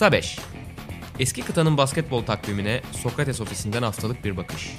[0.00, 0.38] Kısa 5
[1.18, 4.70] Eski kıtanın basketbol takvimine Sokrates ofisinden haftalık bir bakış.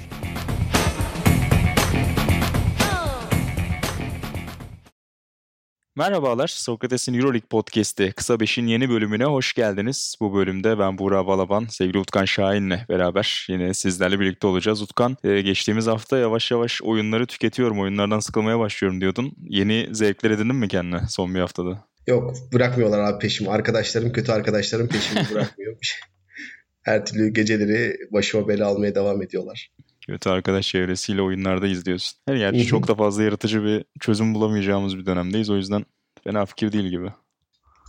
[5.96, 10.16] Merhabalar, Sokrates'in Euroleague Podcast'i Kısa Beş'in yeni bölümüne hoş geldiniz.
[10.20, 14.82] Bu bölümde ben Buğra Balaban, sevgili Utkan Şahin'le beraber yine sizlerle birlikte olacağız.
[14.82, 19.32] Utkan, e, geçtiğimiz hafta yavaş yavaş oyunları tüketiyorum, oyunlardan sıkılmaya başlıyorum diyordun.
[19.48, 21.91] Yeni zevkler edindin mi kendine son bir haftada?
[22.06, 23.50] Yok, bırakmıyorlar abi peşimi.
[23.50, 25.76] Arkadaşlarım, kötü arkadaşlarım peşimi bırakmıyor.
[26.82, 29.70] Her türlü geceleri başıma bela almaya devam ediyorlar.
[30.06, 32.18] Kötü arkadaş çevresiyle oyunlarda izliyorsun.
[32.26, 35.50] Her gerçi çok da fazla yaratıcı bir çözüm bulamayacağımız bir dönemdeyiz.
[35.50, 35.84] O yüzden
[36.24, 37.08] fena fikir değil gibi.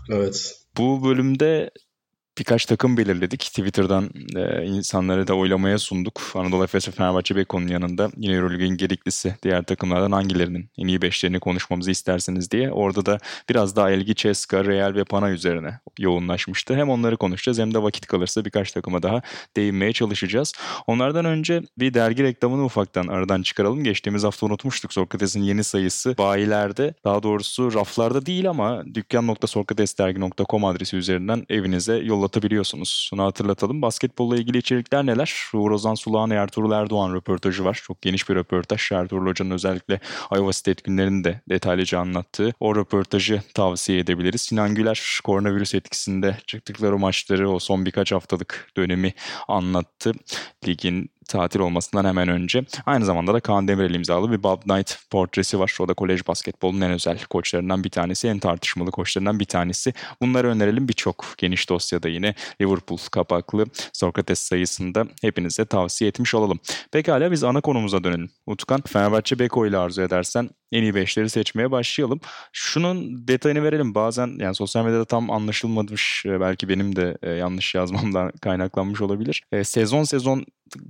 [0.09, 0.55] Evet.
[0.77, 1.71] Bu bölümde
[2.37, 3.39] birkaç takım belirledik.
[3.39, 6.21] Twitter'dan e, insanları da oylamaya sunduk.
[6.35, 11.39] Anadolu Efes ve Fenerbahçe Beko'nun yanında yine Euroleague'in gediklisi diğer takımlardan hangilerinin en iyi beşlerini
[11.39, 12.71] konuşmamızı isterseniz diye.
[12.71, 13.17] Orada da
[13.49, 16.75] biraz daha Elgi, Ceska, Real ve Pana üzerine yoğunlaşmıştı.
[16.75, 19.21] Hem onları konuşacağız hem de vakit kalırsa birkaç takıma daha
[19.55, 20.53] değinmeye çalışacağız.
[20.87, 23.83] Onlardan önce bir dergi reklamını ufaktan aradan çıkaralım.
[23.83, 24.93] Geçtiğimiz hafta unutmuştuk.
[24.93, 33.09] Sokrates'in yeni sayısı bayilerde daha doğrusu raflarda değil ama dükkan.sokratesdergi.com adresi üzerinden evinize yol yollatabiliyorsunuz.
[33.13, 33.81] Bunu hatırlatalım.
[33.81, 35.33] Basketbolla ilgili içerikler neler?
[35.53, 37.81] Uğur Ozan Sulağan Ertuğrul Erdoğan röportajı var.
[37.83, 38.91] Çok geniş bir röportaj.
[38.91, 39.99] Ertuğrul Hoca'nın özellikle
[40.35, 44.41] Iowa State günlerini de detaylıca anlattığı o röportajı tavsiye edebiliriz.
[44.41, 49.13] Sinan Güler koronavirüs etkisinde çıktıkları maçları o son birkaç haftalık dönemi
[49.47, 50.11] anlattı.
[50.67, 52.65] Ligin tatil olmasından hemen önce.
[52.85, 55.77] Aynı zamanda da Kaan Demirel imzalı bir Bob Knight portresi var.
[55.79, 59.93] O da kolej basketbolunun en özel koçlarından bir tanesi, en tartışmalı koçlarından bir tanesi.
[60.21, 66.59] Bunları önerelim birçok geniş dosyada yine Liverpool kapaklı Sokrates sayısında hepinize tavsiye etmiş olalım.
[66.91, 68.29] Pekala biz ana konumuza dönelim.
[68.47, 72.19] Utkan, Fenerbahçe Beko ile arzu edersen en iyi beşleri seçmeye başlayalım.
[72.53, 73.95] Şunun detayını verelim.
[73.95, 79.43] Bazen yani sosyal medyada tam anlaşılmamış e, belki benim de e, yanlış yazmamdan kaynaklanmış olabilir.
[79.51, 80.45] E, sezon sezon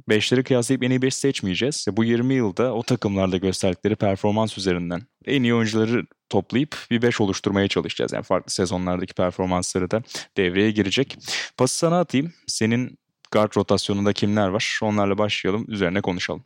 [0.10, 1.86] beşleri kıyaslayıp en iyi beş seçmeyeceğiz.
[1.92, 7.68] Bu 20 yılda o takımlarda gösterdikleri performans üzerinden en iyi oyuncuları toplayıp bir 5 oluşturmaya
[7.68, 8.14] çalışacağız.
[8.14, 10.04] Yani farklı sezonlardaki performansları da
[10.38, 11.18] devreye girecek.
[11.58, 12.34] Pası sana atayım.
[12.48, 12.98] Senin
[13.32, 14.80] guard rotasyonunda kimler var?
[14.84, 15.66] Onlarla başlayalım.
[15.68, 16.44] Üzerine konuşalım.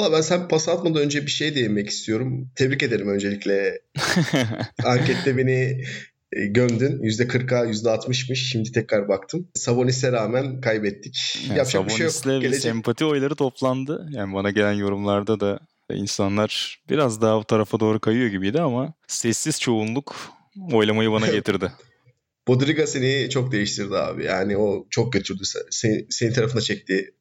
[0.00, 2.50] Valla ben sen pas atmadan önce bir şey değinmek istiyorum.
[2.56, 3.78] Tebrik ederim öncelikle.
[4.84, 5.84] Ankette beni
[6.32, 7.02] e, gömdün.
[7.02, 8.34] %40'a %60'mış.
[8.34, 9.48] Şimdi tekrar baktım.
[9.54, 11.38] Sabonis'e rağmen kaybettik.
[11.48, 12.24] Yani Yapacak bir şey yok.
[12.24, 12.62] Gelecek...
[12.62, 14.08] sempati oyları toplandı.
[14.10, 15.60] Yani bana gelen yorumlarda da
[15.92, 20.16] insanlar biraz daha o tarafa doğru kayıyor gibiydi ama sessiz çoğunluk
[20.72, 21.72] oylamayı bana getirdi.
[22.48, 24.24] Bodriga seni çok değiştirdi abi.
[24.24, 25.42] Yani o çok götürdü.
[25.70, 27.14] Seni, senin tarafına çekti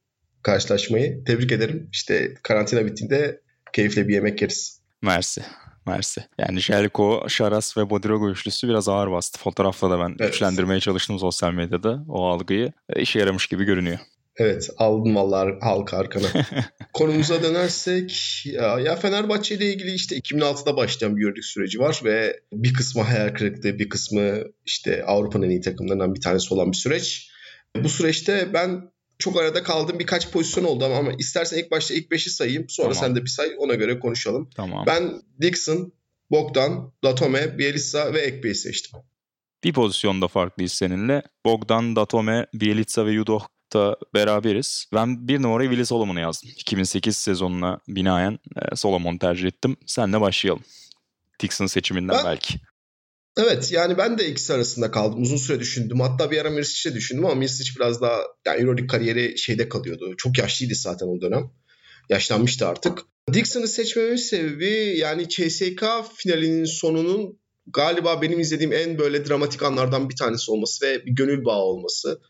[0.44, 1.24] karşılaşmayı.
[1.24, 1.90] Tebrik ederim.
[1.92, 3.42] İşte karantina bittiğinde
[3.74, 4.82] keyifle bir yemek yeriz.
[5.02, 5.42] Mersi.
[5.86, 6.24] Mersi.
[6.38, 9.40] Yani Jelko, Şaras ve Bodirogo üçlüsü biraz ağır bastı.
[9.40, 10.32] Fotoğrafla da ben evet.
[10.32, 12.72] güçlendirmeye çalıştım sosyal medyada o algıyı.
[12.90, 14.00] E, işe yaramış gibi görünüyor.
[14.38, 16.28] Evet aldım vallahi halka arkana.
[16.94, 22.40] Konumuza dönersek ya, ya Fenerbahçe ile ilgili işte 2006'da başlayan bir yörük süreci var ve
[22.54, 26.78] bir kısmı hayal kırıklığı bir kısmı işte Avrupa'nın en iyi takımlarından bir tanesi olan bir
[26.78, 27.32] süreç.
[27.76, 30.00] Bu süreçte ben çok arada kaldım.
[30.00, 32.66] Birkaç pozisyon oldu ama, ama istersen ilk başta ilk 5'i sayayım.
[32.70, 33.08] Sonra tamam.
[33.08, 34.50] sen de bir say ona göre konuşalım.
[34.56, 34.86] Tamam.
[34.88, 35.94] Ben Dixon,
[36.32, 39.00] Bogdan, Datome, Bielitsa ve Ekbe'yi seçtim.
[39.64, 41.24] Bir pozisyonda farklıyız seninle.
[41.46, 44.86] Bogdan, Datome, Bielitsa ve Yudoh da beraberiz.
[44.94, 46.50] Ben bir numarayı Willy Solomon'u yazdım.
[46.50, 48.40] 2008 sezonuna binaen
[48.72, 49.78] e, Solomon tercih ettim.
[49.86, 50.64] Senle başlayalım.
[51.40, 52.54] Dixon seçiminden ben, belki.
[53.40, 55.22] Evet yani ben de ikisi arasında kaldım.
[55.22, 56.00] Uzun süre düşündüm.
[56.00, 60.14] Hatta bir ara Mirsic'e düşündüm ama Mirsic biraz daha yani Euroleague kariyeri şeyde kalıyordu.
[60.18, 61.52] Çok yaşlıydı zaten o dönem.
[62.10, 63.00] Yaşlanmıştı artık.
[63.34, 65.84] Dixon'ı seçmemin sebebi yani CSK
[66.16, 71.46] finalinin sonunun galiba benim izlediğim en böyle dramatik anlardan bir tanesi olması ve bir gönül
[71.46, 72.22] bağı olması.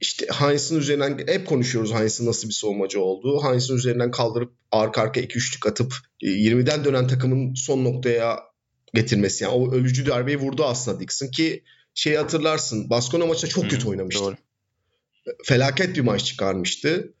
[0.00, 3.44] İşte Heinz'in üzerinden hep konuşuyoruz Heinz'in nasıl bir savunmacı olduğu.
[3.44, 8.53] Heinz'in üzerinden kaldırıp arka arka 2-3'lük atıp 20'den e, dönen takımın son noktaya
[8.94, 9.44] getirmesi.
[9.44, 11.62] Yani o ölücü darbeyi vurdu aslında Dixon ki
[11.94, 12.90] şeyi hatırlarsın.
[12.90, 14.24] Baskonya maçında çok kötü oynamıştı.
[14.24, 14.36] Doğru.
[15.44, 17.14] Felaket bir maç çıkarmıştı.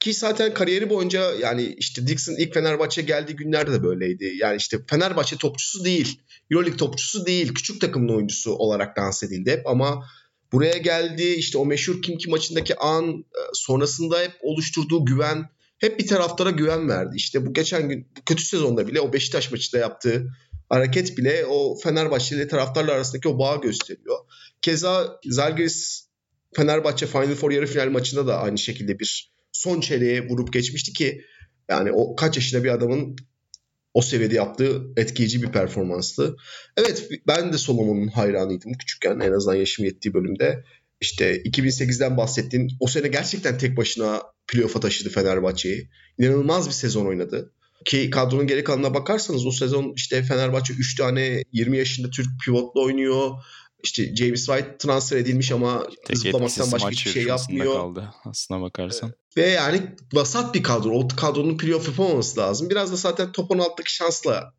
[0.00, 4.32] Ki zaten kariyeri boyunca yani işte Dixon ilk Fenerbahçe geldiği günlerde de böyleydi.
[4.36, 6.20] Yani işte Fenerbahçe topçusu değil,
[6.50, 10.04] Euroleague topçusu değil, küçük takımın oyuncusu olarak dans edildi hep ama
[10.52, 15.48] buraya geldi işte o meşhur Kimki maçındaki an e, sonrasında hep oluşturduğu güven
[15.78, 17.16] hep bir taraftara güven verdi.
[17.16, 20.30] İşte bu geçen gün kötü sezonda bile o Beşiktaş maçında yaptığı
[20.68, 24.18] hareket bile o Fenerbahçeli taraftarlar arasındaki o bağı gösteriyor.
[24.62, 26.08] Keza Zalgiris
[26.56, 31.24] Fenerbahçe Final Four yarı final maçında da aynı şekilde bir son çeyreğe vurup geçmişti ki
[31.70, 33.16] yani o kaç yaşında bir adamın
[33.94, 36.36] o seviyede yaptığı etkileyici bir performanstı.
[36.76, 40.64] Evet ben de Solomon'un hayranıydım küçükken en azından yaşım yettiği bölümde.
[41.00, 45.88] işte 2008'den bahsettiğin o sene gerçekten tek başına playoff'a taşıdı Fenerbahçe'yi.
[46.18, 47.52] İnanılmaz bir sezon oynadı.
[47.84, 52.80] Ki kadronun geri kalanına bakarsanız o sezon işte Fenerbahçe 3 tane 20 yaşında Türk pivotla
[52.80, 53.30] oynuyor.
[53.82, 57.74] İşte James White transfer edilmiş ama zıplamaktan başka hiçbir şey yapmıyor.
[57.74, 59.12] kaldı aslına bakarsan.
[59.36, 59.82] Ve yani
[60.12, 60.90] vasat bir kadro.
[60.90, 62.70] O kadronun playoff yapamaması lazım.
[62.70, 64.54] Biraz da zaten top 16'daki şansla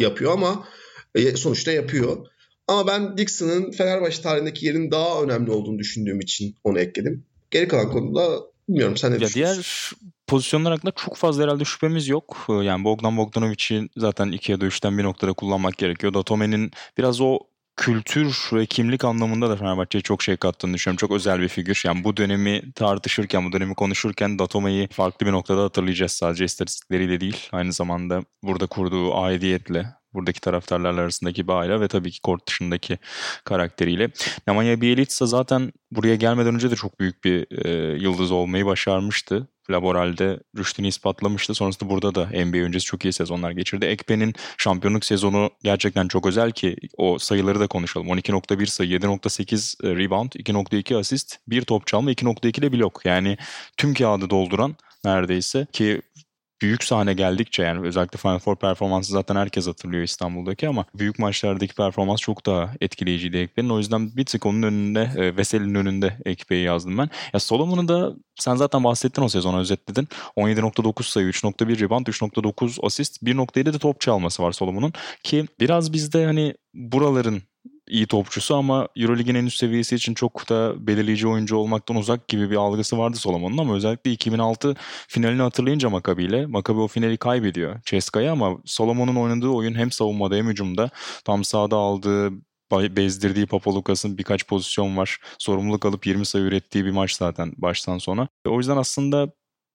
[0.00, 0.68] yapıyor ama
[1.14, 2.26] e, sonuçta yapıyor.
[2.68, 7.26] Ama ben Dixon'ın Fenerbahçe tarihindeki yerinin daha önemli olduğunu düşündüğüm için onu ekledim.
[7.50, 9.90] Geri kalan konuda bilmiyorum sen ne Ya diğer
[10.32, 12.46] pozisyonlar hakkında çok fazla herhalde şüphemiz yok.
[12.48, 16.14] Ee, Yani Bogdan Bogdanovic'i zaten 2 ya da 3'ten bir noktada kullanmak gerekiyor.
[16.14, 17.38] Datome'nin biraz o
[17.76, 20.96] kültür ve kimlik anlamında da Fenerbahçe'ye çok şey kattığını düşünüyorum.
[20.96, 21.82] Çok özel bir figür.
[21.86, 26.12] Yani bu dönemi tartışırken, bu dönemi konuşurken Datome'yi farklı bir noktada hatırlayacağız.
[26.12, 27.48] Sadece istatistikleriyle değil.
[27.52, 32.98] Aynı zamanda burada kurduğu aidiyetle, buradaki taraftarlarla arasındaki bağıyla ve tabii ki kort dışındaki
[33.44, 34.10] karakteriyle.
[34.46, 39.48] Nemanja Bjelica zaten buraya gelmeden önce de çok büyük bir e, yıldız olmayı başarmıştı.
[39.70, 41.54] Laboral'de rüştünü ispatlamıştı.
[41.54, 43.86] Sonrasında burada da NBA öncesi çok iyi sezonlar geçirdi.
[43.86, 48.06] Ekpe'nin şampiyonluk sezonu gerçekten çok özel ki o sayıları da konuşalım.
[48.06, 53.00] 12.1 sayı, 7.8 rebound, 2.2 asist, 1 top çalma, 2.2 de blok.
[53.04, 53.36] Yani
[53.76, 56.02] tüm kağıdı dolduran neredeyse ki
[56.62, 61.74] büyük sahne geldikçe yani özellikle Final Four performansı zaten herkes hatırlıyor İstanbul'daki ama büyük maçlardaki
[61.74, 63.70] performans çok daha etkileyiciydi Ekpe'nin.
[63.70, 67.10] O yüzden bir tık onun önünde, e, Veseli'nin önünde Ekpe'yi yazdım ben.
[67.32, 70.08] Ya Solomon'u da sen zaten bahsettin o sezonu özetledin.
[70.36, 74.92] 17.9 sayı, 3.1 rebound, 3.9 asist, 1.7 de top çalması var Solomon'un.
[75.22, 77.42] Ki biraz bizde hani buraların
[77.88, 82.50] iyi topçusu ama Eurolig'in en üst seviyesi için çok da belirleyici oyuncu olmaktan uzak gibi
[82.50, 84.74] bir algısı vardı Solomon'un ama özellikle 2006
[85.08, 90.34] finalini hatırlayınca Maccabi ile Maccabi o finali kaybediyor Ceska'ya ama Solomon'un oynadığı oyun hem savunmada
[90.34, 90.90] hem hücumda
[91.24, 92.32] tam sahada aldığı
[92.72, 95.18] bezdirdiği Papalukas'ın birkaç pozisyon var.
[95.38, 98.28] Sorumluluk alıp 20 sayı ürettiği bir maç zaten baştan sona.
[98.48, 99.32] O yüzden aslında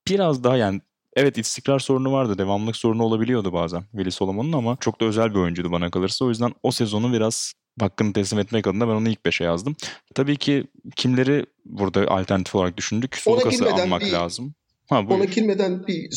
[0.08, 0.82] biraz daha yani
[1.18, 2.38] Evet istikrar sorunu vardı.
[2.38, 6.26] Devamlık sorunu olabiliyordu bazen Willy Solomon'un ama çok da özel bir oyuncuydu bana kalırsa.
[6.26, 9.76] O yüzden o sezonu biraz hakkını teslim etmek adına ben onu ilk 5'e yazdım.
[10.16, 10.64] Tabii ki
[10.96, 13.16] kimleri burada alternatif olarak düşündük?
[13.18, 14.54] Sulukas'ı almak bir- lazım.
[14.90, 15.20] Ha, buyur.
[15.20, 16.10] Ona girmeden bir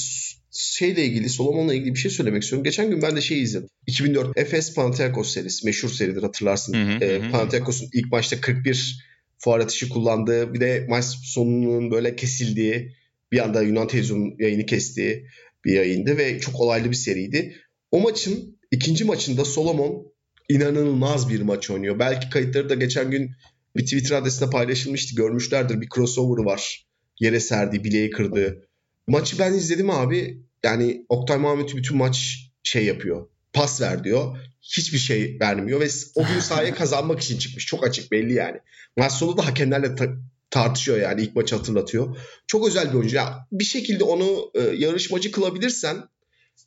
[0.53, 2.65] şeyle ilgili, Solomon'la ilgili bir şey söylemek istiyorum.
[2.65, 3.69] Geçen gün ben de şey izledim.
[3.87, 5.67] 2004 Efes Panathinaikos serisi.
[5.67, 6.75] Meşhur seridir hatırlarsın.
[6.75, 7.31] Hı hı, Ee.
[7.31, 9.07] Panathinaikos'un ilk maçta 41
[9.39, 12.95] fuar atışı kullandığı, bir de maç sonunun böyle kesildiği,
[13.33, 15.27] bir anda Yunan televizyonun yayını kestiği
[15.65, 17.57] bir yayındı ve çok olaylı bir seriydi.
[17.91, 20.10] O maçın ikinci maçında Solomon
[20.51, 21.99] inanılmaz bir maç oynuyor.
[21.99, 23.31] Belki kayıtları da geçen gün
[23.77, 25.17] bir Twitter adresinde paylaşılmıştı.
[25.17, 25.81] Görmüşlerdir.
[25.81, 26.87] Bir crossover var.
[27.21, 28.69] Yere serdi, bileği kırdı.
[29.07, 30.43] Maçı ben izledim abi.
[30.65, 33.29] Yani Oktay Mahmut'u bütün maç şey yapıyor.
[33.53, 34.37] Pas ver diyor.
[34.63, 37.67] Hiçbir şey vermiyor ve o gün sahaya kazanmak için çıkmış.
[37.67, 38.59] Çok açık belli yani.
[38.97, 40.17] Maç sonu da hakemlerle ta-
[40.51, 42.17] tartışıyor yani ilk maçı hatırlatıyor.
[42.47, 43.17] Çok özel bir oyuncu.
[43.17, 45.97] Ya bir şekilde onu e, yarışmacı kılabilirsen,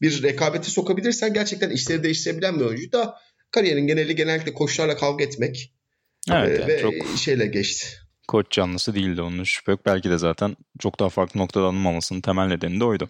[0.02, 3.16] bir rekabete sokabilirsen gerçekten işleri değiştirebilen bir oyuncu da
[3.54, 5.74] kariyerin geneli genellikle koçlarla kavga etmek
[6.32, 7.88] Evet, e, yani ve çok şeyle geçti.
[8.28, 9.86] koç canlısı değildi onun şüphe yok.
[9.86, 13.08] Belki de zaten çok daha farklı noktada anılmamasının temel nedeni de oydu.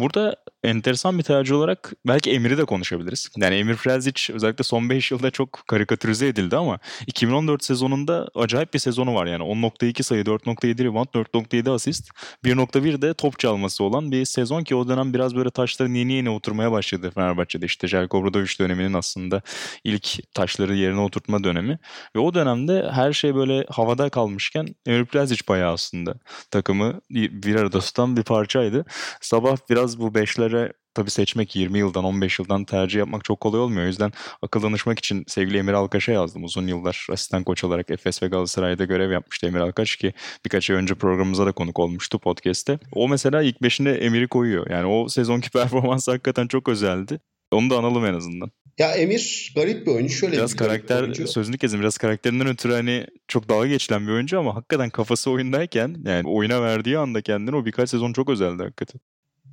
[0.00, 3.28] Burada enteresan bir tercih olarak belki Emir'i de konuşabiliriz.
[3.36, 8.78] Yani Emir Prezic özellikle son 5 yılda çok karikatürize edildi ama 2014 sezonunda acayip bir
[8.78, 9.42] sezonu var yani.
[9.42, 12.10] 10.2 sayı, 4.7 rebound, 4.7 asist,
[12.44, 16.30] 1.1 de top çalması olan bir sezon ki o dönem biraz böyle taşların yeni yeni
[16.30, 17.66] oturmaya başladı Fenerbahçe'de.
[17.66, 19.42] İşte Jelko Obradovic döneminin aslında
[19.84, 21.78] ilk taşları yerine oturtma dönemi.
[22.16, 26.14] Ve o dönemde her şey böyle havada kalmışken Emir Prezic bayağı aslında
[26.50, 28.84] takımı bir arada tutan bir parçaydı.
[29.20, 30.14] Sabah biraz bu
[30.54, 33.84] beşlere tabii seçmek 20 yıldan 15 yıldan tercih yapmak çok kolay olmuyor.
[33.84, 36.44] O yüzden akıl danışmak için sevgili Emir Alkaş'a yazdım.
[36.44, 40.12] Uzun yıllar asistan koç olarak Efes ve Galatasaray'da görev yapmıştı Emir Alkaş ki
[40.44, 42.78] birkaç ay önce programımıza da konuk olmuştu podcast'te.
[42.92, 44.70] O mesela ilk beşine Emir'i koyuyor.
[44.70, 47.20] Yani o sezonki performans hakikaten çok özeldi.
[47.52, 48.50] Onu da analım en azından.
[48.78, 50.14] Ya Emir garip bir oyuncu.
[50.14, 51.28] Şöyle Biraz bir garip bir karakter oyuncu.
[51.28, 55.96] sözünü kesin biraz karakterinden ötürü hani çok dalga geçilen bir oyuncu ama hakikaten kafası oyundayken
[56.04, 59.00] yani oyuna verdiği anda kendini o birkaç sezon çok özeldi hakikaten.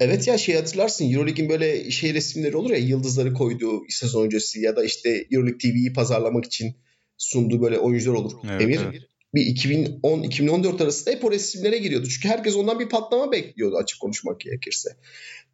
[0.02, 4.76] Evet ya şey hatırlarsın Euroleague'in böyle şey resimleri olur ya yıldızları koyduğu sezon öncesi ya
[4.76, 6.76] da işte Euroleague TV'yi pazarlamak için
[7.18, 8.34] sunduğu böyle oyuncular olur.
[8.52, 9.02] Evet, Emir evet.
[9.34, 12.08] bir 2010-2014 arasında hep o resimlere giriyordu.
[12.08, 14.90] Çünkü herkes ondan bir patlama bekliyordu açık konuşmak gerekirse.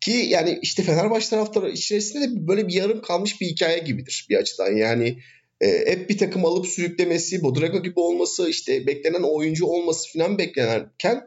[0.02, 4.36] Ki yani işte Fenerbahçe taraftarı içerisinde de böyle bir yarım kalmış bir hikaye gibidir bir
[4.36, 4.72] açıdan.
[4.78, 5.18] Yani
[5.62, 11.22] e, hep bir takım alıp sürüklemesi, Bodraga gibi olması, işte beklenen oyuncu olması falan beklenirken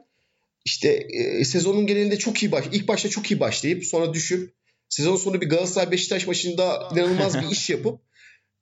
[0.65, 4.55] işte e, sezonun genelinde çok iyi baş, ilk başta çok iyi başlayıp sonra düşüp
[4.89, 8.01] sezon sonu bir Galatasaray Beşiktaş maçında inanılmaz bir iş yapıp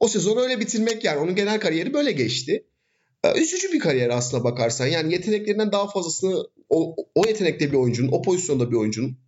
[0.01, 2.67] o sezonu öyle bitirmek yani onun genel kariyeri böyle geçti.
[3.25, 4.87] e, üzücü bir kariyer aslına bakarsan.
[4.87, 9.19] Yani yeteneklerinden daha fazlasını o, o yetenekte bir oyuncunun, o pozisyonda bir oyuncunun,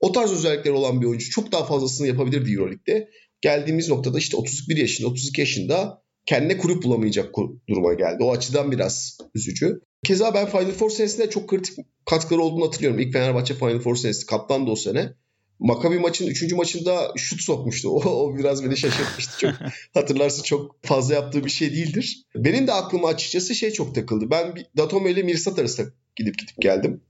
[0.00, 3.10] o tarz özellikleri olan bir oyuncu çok daha fazlasını yapabilirdi Euroleague'de.
[3.40, 7.34] Geldiğimiz noktada işte 31 yaşında, 32 yaşında kendine kulüp bulamayacak
[7.68, 8.22] duruma geldi.
[8.22, 9.80] O açıdan biraz üzücü.
[10.04, 13.00] Keza ben Final Four senesinde çok kritik katkıları olduğunu hatırlıyorum.
[13.00, 15.12] İlk Fenerbahçe Final Four senesi kaptandı o sene.
[15.58, 16.52] Maccabi maçın 3.
[16.52, 17.88] maçında şut sokmuştu.
[17.90, 19.38] O, o biraz beni şaşırtmıştı.
[19.38, 19.54] Çok
[19.94, 22.22] hatırlarsın çok fazla yaptığı bir şey değildir.
[22.34, 24.30] Benim de aklıma açıkçası şey çok takıldı.
[24.30, 27.00] Ben bir Datome ile Mirsat arasında gidip gidip geldim.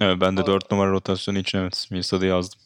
[0.00, 2.60] Evet ben de 4 numara rotasyonu için evet Mirsat'ı yazdım.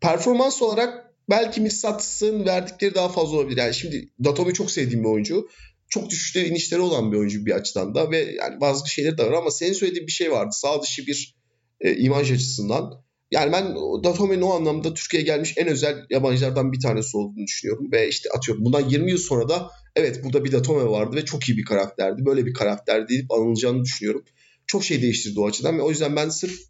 [0.00, 3.58] Performans olarak belki Mirsat'ın verdikleri daha fazla olabilir.
[3.58, 5.48] Yani şimdi Datome çok sevdiğim bir oyuncu.
[5.88, 9.32] Çok düşüşleri inişleri olan bir oyuncu bir açıdan da ve yani bazı şeyler de var
[9.32, 10.50] ama senin söylediğin bir şey vardı.
[10.52, 11.36] Sağ dışı bir
[11.80, 17.16] e, imaj açısından yani ben Datome'nin o anlamda Türkiye'ye gelmiş en özel yabancılardan bir tanesi
[17.16, 17.92] olduğunu düşünüyorum.
[17.92, 21.48] Ve işte atıyorum bundan 20 yıl sonra da evet burada bir Datome vardı ve çok
[21.48, 22.26] iyi bir karakterdi.
[22.26, 24.24] Böyle bir karakter deyip anılacağını düşünüyorum.
[24.66, 26.60] Çok şey değiştirdi o açıdan ve o yüzden ben sırf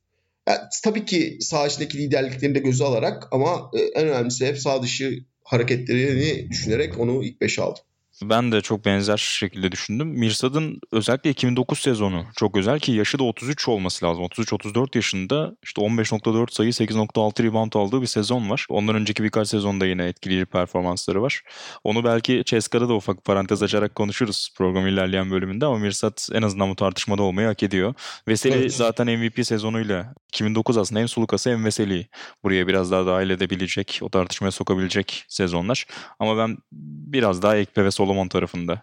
[0.49, 4.83] yani tabii ki sağ içindeki liderliklerini de göze alarak ama e, en önemlisi hep sağ
[4.83, 7.83] dışı hareketlerini düşünerek onu ilk 5'e aldım.
[8.23, 10.09] Ben de çok benzer şekilde düşündüm.
[10.09, 14.25] Mirsad'ın özellikle 2009 sezonu çok özel ki yaşı da 33 olması lazım.
[14.25, 18.67] 33-34 yaşında işte 15.4 sayı 8.6 rebound aldığı bir sezon var.
[18.69, 21.43] Ondan önceki birkaç sezonda yine etkileyici performansları var.
[21.85, 26.71] Onu belki Ceska'da da ufak parantez açarak konuşuruz program ilerleyen bölümünde ama Mirsad en azından
[26.71, 27.95] bu tartışmada olmayı hak ediyor.
[28.29, 28.75] Veseli evet.
[28.75, 32.09] zaten MVP sezonuyla 2009 aslında hem Sulukası hem Veseli
[32.45, 35.87] buraya biraz daha dahil edebilecek, o tartışmaya sokabilecek sezonlar.
[36.19, 36.59] Ama ben
[37.07, 38.83] biraz daha Ekpe ve Solomon tarafında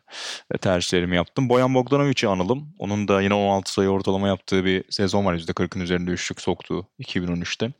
[0.54, 1.50] e, tercihlerimi yaptım.
[1.50, 2.76] Boyan Bogdanovic'i analım.
[2.80, 5.36] Onun da yine 16 sayı ortalama yaptığı bir sezon var.
[5.36, 7.72] %40'ın üzerinde üçlük soktuğu 2013'te.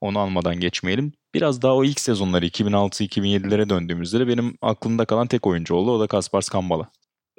[0.00, 1.12] Onu almadan geçmeyelim.
[1.34, 5.90] Biraz daha o ilk sezonları 2006-2007'lere döndüğümüzde de benim aklımda kalan tek oyuncu oldu.
[5.90, 6.88] O da Kaspars Kambala.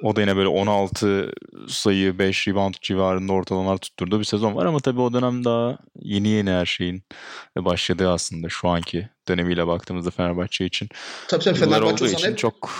[0.02, 1.32] O da yine böyle 16
[1.68, 6.28] sayı 5 rebound civarında ortalamalar tutturduğu bir sezon var ama tabii o dönem daha yeni
[6.28, 7.02] yeni her şeyin
[7.58, 10.88] başladığı aslında şu anki dönemiyle baktığımızda Fenerbahçe için.
[11.28, 12.38] Tabii tabii Fenerbahçe olduğu için hep...
[12.38, 12.70] çok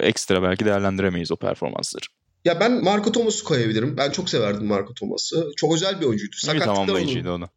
[0.00, 2.04] ekstra belki değerlendiremeyiz o performansları.
[2.44, 3.96] Ya ben Marco Thomas'ı koyabilirim.
[3.96, 5.50] Ben çok severdim Marco Thomas'ı.
[5.56, 6.36] Çok özel bir oyuncuydu.
[6.36, 7.48] Sakatlıkları onu.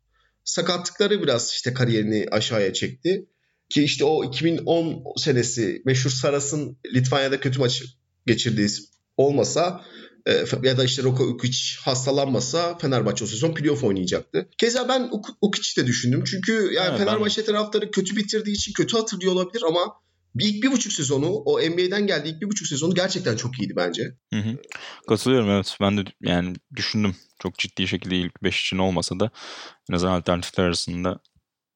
[0.44, 3.26] Sakatlıkları biraz işte kariyerini aşağıya çekti.
[3.70, 7.84] Ki işte o 2010 senesi meşhur Saras'ın Litvanya'da kötü maç
[8.28, 8.70] geçirdiği
[9.22, 9.82] olmasa
[10.26, 14.50] e, ya da işte Roko Ukic hastalanmasa Fenerbahçe o sezon playoff oynayacaktı.
[14.58, 15.10] Keza ben
[15.42, 16.24] Ukic'i de düşündüm.
[16.24, 17.46] Çünkü yani evet, Fenerbahçe ben...
[17.46, 20.02] taraftarı kötü bitirdiği için kötü hatırlıyor olabilir ama
[20.36, 23.74] bir ilk bir buçuk sezonu o NBA'den geldi ilk bir buçuk sezonu gerçekten çok iyiydi
[23.76, 24.16] bence.
[24.34, 24.58] Hı hı.
[25.08, 25.78] Katılıyorum evet.
[25.82, 27.16] Ben de yani düşündüm.
[27.40, 29.32] Çok ciddi şekilde ilk 5 için olmasa da
[29.90, 31.20] en azından alternatifler arasında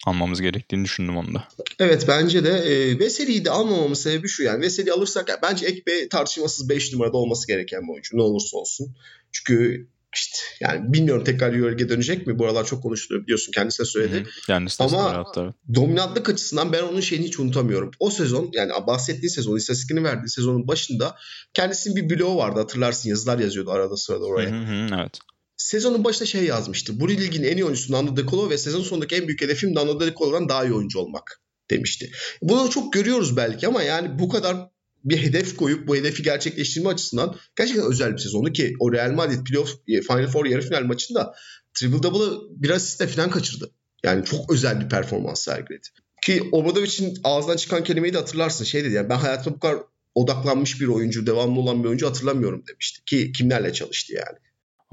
[0.05, 1.47] almamız gerektiğini düşündüm onda.
[1.79, 6.09] Evet bence de e, Veseli'yi de almamamın sebebi şu yani Veseli alırsak yani bence Ekbe
[6.09, 8.95] tartışmasız 5 numarada olması gereken bir oyuncu ne olursa olsun.
[9.31, 12.39] Çünkü işte yani bilmiyorum tekrar Euroleague'e dönecek mi?
[12.39, 14.29] Bu aralar çok konuşuluyor biliyorsun kendisi de söyledi.
[14.47, 15.53] Kendisi de Ama hatta.
[15.75, 17.91] dominantlık açısından ben onun şeyini hiç unutamıyorum.
[17.99, 21.15] O sezon yani bahsettiği sezon istatistikini verdiği sezonun başında
[21.53, 24.51] kendisinin bir bloğu vardı hatırlarsın yazılar yazıyordu arada sırada oraya.
[24.51, 25.19] Hı hı, evet
[25.57, 26.99] sezonun başında şey yazmıştı.
[26.99, 29.99] Bu ligin en iyi oyuncusu Nando De Colo ve sezon sonundaki en büyük hedefim Nando
[29.99, 32.11] De Colo'dan daha iyi oyuncu olmak demişti.
[32.41, 34.57] Bunu çok görüyoruz belki ama yani bu kadar
[35.03, 39.47] bir hedef koyup bu hedefi gerçekleştirme açısından gerçekten özel bir sezonu ki o Real Madrid
[39.47, 41.35] playoff e, Final Four yarı final maçında
[41.73, 43.71] triple double'ı biraz asistle falan kaçırdı.
[44.03, 45.87] Yani çok özel bir performans sergiledi.
[46.21, 48.65] Ki Obradovic'in ağzından çıkan kelimeyi de hatırlarsın.
[48.65, 49.77] Şey dedi yani ben hayatımda bu kadar
[50.15, 53.05] odaklanmış bir oyuncu, devamlı olan bir oyuncu hatırlamıyorum demişti.
[53.05, 54.37] Ki kimlerle çalıştı yani.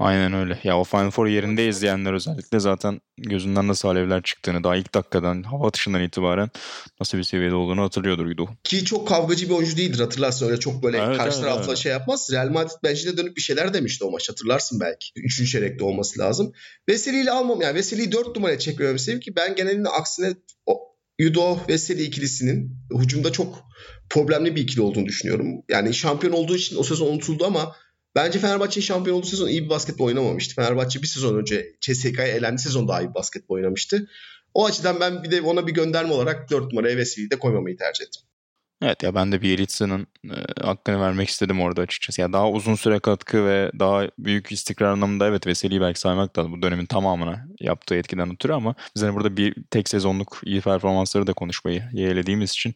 [0.03, 0.59] Aynen öyle.
[0.63, 5.43] Ya o Final Four yerinde izleyenler özellikle zaten gözünden nasıl alevler çıktığını daha ilk dakikadan
[5.43, 6.49] hava atışından itibaren
[6.99, 8.47] nasıl bir seviyede olduğunu hatırlıyordur Yudo.
[8.63, 11.77] Ki çok kavgacı bir oyuncu değildir hatırlarsın öyle çok böyle evet, karşı evet, tarafla evet.
[11.77, 12.29] şey yapmaz.
[12.31, 15.07] Real Madrid bence de dönüp bir şeyler demişti o maç hatırlarsın belki.
[15.15, 16.51] Üçüncü çeyrekte olması lazım.
[16.89, 20.33] Veseli'yle almam yani Veseli'yi dört numaraya çekmemem sebebi ki ben genelinde aksine
[20.65, 20.79] o,
[21.19, 23.63] Yudo Veseli ikilisinin hücumda çok
[24.09, 25.47] problemli bir ikili olduğunu düşünüyorum.
[25.69, 27.75] Yani şampiyon olduğu için o sezon unutuldu ama
[28.15, 30.55] Bence Fenerbahçe şampiyon olduğu sezon iyi bir basketbol oynamamıştı.
[30.55, 34.09] Fenerbahçe bir sezon önce CSK'ya elendi sezon daha iyi bir basketbol oynamıştı.
[34.53, 38.05] O açıdan ben bir de ona bir gönderme olarak 4 numaraya Veseli'yi de koymamayı tercih
[38.05, 38.21] ettim.
[38.81, 42.21] Evet ya ben de Bielitsa'nın e, hakkını vermek istedim orada açıkçası.
[42.21, 46.51] Ya daha uzun süre katkı ve daha büyük istikrar anlamında evet Veseli'yi belki saymak da
[46.51, 51.27] bu dönemin tamamına yaptığı etkiden ötürü ama biz hani burada bir tek sezonluk iyi performansları
[51.27, 52.73] da konuşmayı yeğlediğimiz için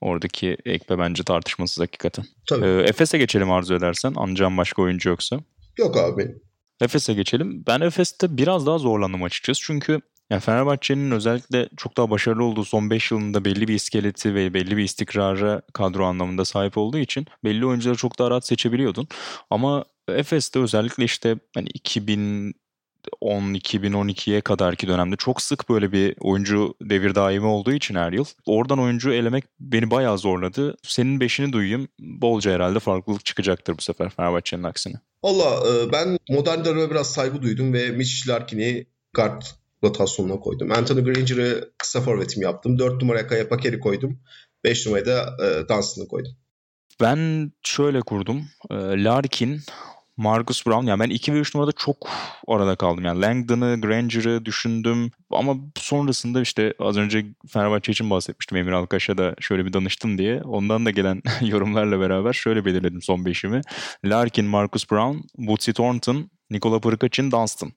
[0.00, 2.24] oradaki ekbe bence tartışmasız hakikaten.
[2.48, 2.66] Tabii.
[2.66, 4.14] Ee, Efes'e geçelim arzu edersen.
[4.16, 5.40] Anlayacağım başka oyuncu yoksa.
[5.78, 6.34] Yok abi.
[6.80, 7.64] Efes'e geçelim.
[7.66, 9.60] Ben Efes'te biraz daha zorlandım açıkçası.
[9.64, 14.54] Çünkü yani Fenerbahçe'nin özellikle çok daha başarılı olduğu son 5 yılında belli bir iskeleti ve
[14.54, 19.08] belli bir istikrara kadro anlamında sahip olduğu için belli oyuncuları çok daha rahat seçebiliyordun.
[19.50, 22.54] Ama Efes'te özellikle işte hani 2000
[23.22, 28.24] 2010-2012'ye kadarki dönemde çok sık böyle bir oyuncu devir daimi olduğu için her yıl.
[28.46, 30.76] Oradan oyuncu elemek beni bayağı zorladı.
[30.82, 31.88] Senin beşini duyayım.
[31.98, 34.94] Bolca herhalde farklılık çıkacaktır bu sefer Fenerbahçe'nin aksine.
[35.22, 39.42] Valla e, ben modern döneme biraz saygı duydum ve Mitch Larkin'i guard
[39.84, 40.72] rotasyonuna koydum.
[40.72, 42.78] Anthony Granger'ı kısa forvetim yaptım.
[42.78, 44.20] 4 numaraya Kaya Pakeri koydum.
[44.64, 46.32] 5 numaraya da e, Dunstan'ı koydum.
[47.00, 48.44] Ben şöyle kurdum.
[48.70, 49.60] E, Larkin,
[50.16, 50.86] Marcus Brown.
[50.86, 52.08] Yani ben 2 ve 3 numarada çok
[52.48, 53.04] arada kaldım.
[53.04, 55.10] Yani Langdon'ı, Granger'ı düşündüm.
[55.30, 58.58] Ama sonrasında işte az önce Fenerbahçe için bahsetmiştim.
[58.58, 60.42] Emir Alkaş'a da şöyle bir danıştım diye.
[60.42, 63.60] Ondan da gelen yorumlarla beraber şöyle belirledim son beşimi.
[64.04, 67.72] Larkin, Marcus Brown, Bootsy Thornton, Nikola Pırkaç'ın Dunstan.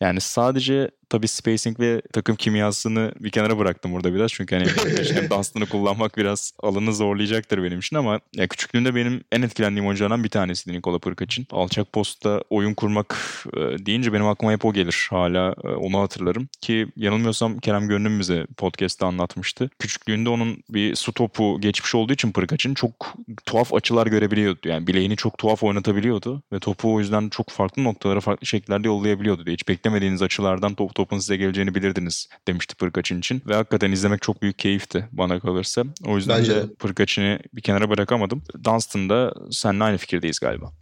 [0.00, 4.32] Yani sadece tabii spacing ve takım kimyasını bir kenara bıraktım burada biraz.
[4.32, 4.68] Çünkü hani
[5.14, 10.24] hem Dunstan'ı kullanmak biraz alanı zorlayacaktır benim için ama ya küçüklüğümde benim en etkilendiğim oyunculardan
[10.24, 11.46] bir tanesiydi Nikola Pırkaç'ın.
[11.50, 13.16] Alçak postta oyun kurmak
[13.56, 15.06] e, deyince benim aklıma hep o gelir.
[15.10, 16.48] Hala e, onu hatırlarım.
[16.60, 19.70] Ki yanılmıyorsam Kerem Gönlüm bize podcast'ta anlatmıştı.
[19.78, 23.14] Küçüklüğünde onun bir su topu geçmiş olduğu için Pırkaç'ın çok
[23.46, 24.68] tuhaf açılar görebiliyordu.
[24.68, 29.46] Yani bileğini çok tuhaf oynatabiliyordu ve topu o yüzden çok farklı noktalara farklı şekillerde yollayabiliyordu
[29.46, 29.54] diye.
[29.54, 33.42] Hiç beklemediğiniz açılardan top topun size geleceğini bilirdiniz demişti Pırkaç'ın için.
[33.46, 35.84] Ve hakikaten izlemek çok büyük keyifti bana kalırsa.
[36.06, 38.42] O yüzden Bence de Pırkaç'ını bir kenara bırakamadım.
[38.64, 40.72] Dunstan'da seninle aynı fikirdeyiz galiba.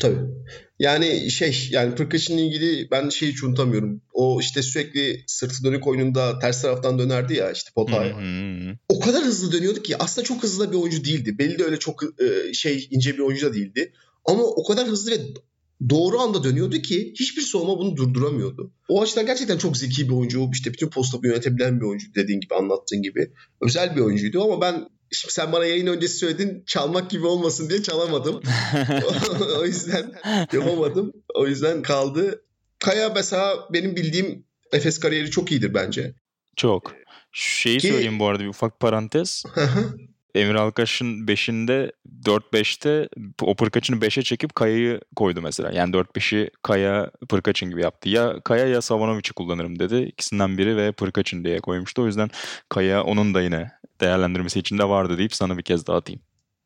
[0.00, 0.18] Tabii.
[0.78, 4.02] Yani şey yani Pırkaç'ınla ilgili ben şeyi hiç unutamıyorum.
[4.12, 8.16] O işte sürekli sırtı dönük oyununda ters taraftan dönerdi ya işte potaya.
[8.88, 11.38] O kadar hızlı dönüyordu ki aslında çok hızlı da bir oyuncu değildi.
[11.38, 13.92] Belli de öyle çok e, şey ince bir oyuncu da değildi.
[14.24, 15.18] Ama o kadar hızlı ve
[15.90, 18.72] doğru anda dönüyordu ki hiçbir savunma bunu durduramıyordu.
[18.88, 20.50] O açıdan gerçekten çok zeki bir oyuncu.
[20.52, 23.32] İşte bütün posta yönetebilen bir oyuncu dediğin gibi anlattığın gibi.
[23.60, 27.82] Özel bir oyuncuydu ama ben Şimdi sen bana yayın öncesi söyledin çalmak gibi olmasın diye
[27.82, 28.42] çalamadım.
[29.58, 30.12] o yüzden
[30.52, 31.12] yapamadım.
[31.34, 32.42] O yüzden kaldı.
[32.78, 36.14] Kaya mesela benim bildiğim Efes kariyeri çok iyidir bence.
[36.56, 36.94] Çok.
[37.32, 37.88] Şeyi Ki...
[37.88, 39.44] söyleyeyim bu arada bir ufak parantez.
[40.36, 41.92] Emir Alkaş'ın 5'inde
[42.24, 43.08] 4-5'te
[43.42, 45.72] o Pırkaç'ını 5'e çekip Kaya'yı koydu mesela.
[45.72, 48.08] Yani 4-5'i Kaya Pırkaç'ın gibi yaptı.
[48.08, 49.96] Ya Kaya ya Savanovic'i kullanırım dedi.
[49.96, 52.02] İkisinden biri ve Pırkaç'ın diye koymuştu.
[52.02, 52.30] O yüzden
[52.68, 53.70] Kaya onun da yine
[54.00, 56.20] değerlendirmesi içinde vardı deyip sana bir kez daha atayım.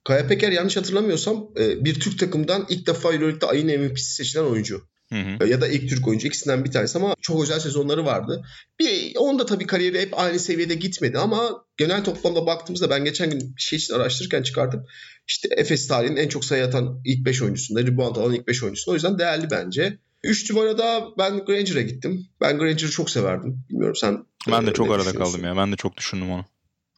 [0.05, 4.83] Kaya Peker yanlış hatırlamıyorsam e, bir Türk takımdan ilk defa Euroleague'de ayın MVP'si seçilen oyuncu.
[5.12, 5.49] Hı hı.
[5.49, 8.42] Ya da ilk Türk oyuncu ikisinden bir tanesi ama çok özel sezonları vardı.
[8.79, 13.40] Bir onda tabii kariyeri hep aynı seviyede gitmedi ama genel toplamda baktığımızda ben geçen gün
[13.57, 14.87] bir şey için araştırırken çıkardım.
[15.29, 18.92] İşte Efes tarihinin en çok sayı atan ilk 5 oyuncusunda, rebound alan ilk 5 oyuncusunda.
[18.92, 19.99] O yüzden değerli bence.
[20.23, 22.27] 3 numarada ben Granger'a gittim.
[22.40, 23.64] Ben Granger'ı çok severdim.
[23.70, 25.57] Bilmiyorum sen Ben de çok arada kaldım ya.
[25.57, 26.44] Ben de çok düşündüm onu.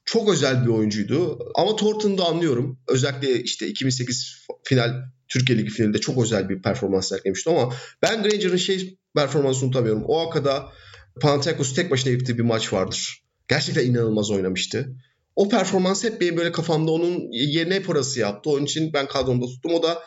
[0.04, 1.38] Çok özel bir oyuncuydu.
[1.54, 2.78] Ama Thornton'u anlıyorum.
[2.88, 4.94] Özellikle işte 2008 final
[5.32, 10.04] Türkiye Ligi finalinde çok özel bir performans sergilemişti ama ben Granger'ın şey performansını unutamıyorum.
[10.08, 10.72] O hakada
[11.20, 13.22] Panathinaikos tek başına yıktığı bir maç vardır.
[13.48, 14.96] Gerçekten inanılmaz oynamıştı.
[15.36, 18.50] O performans hep benim böyle kafamda onun yerine hep yaptı.
[18.50, 19.74] Onun için ben kadromda tuttum.
[19.74, 20.02] O da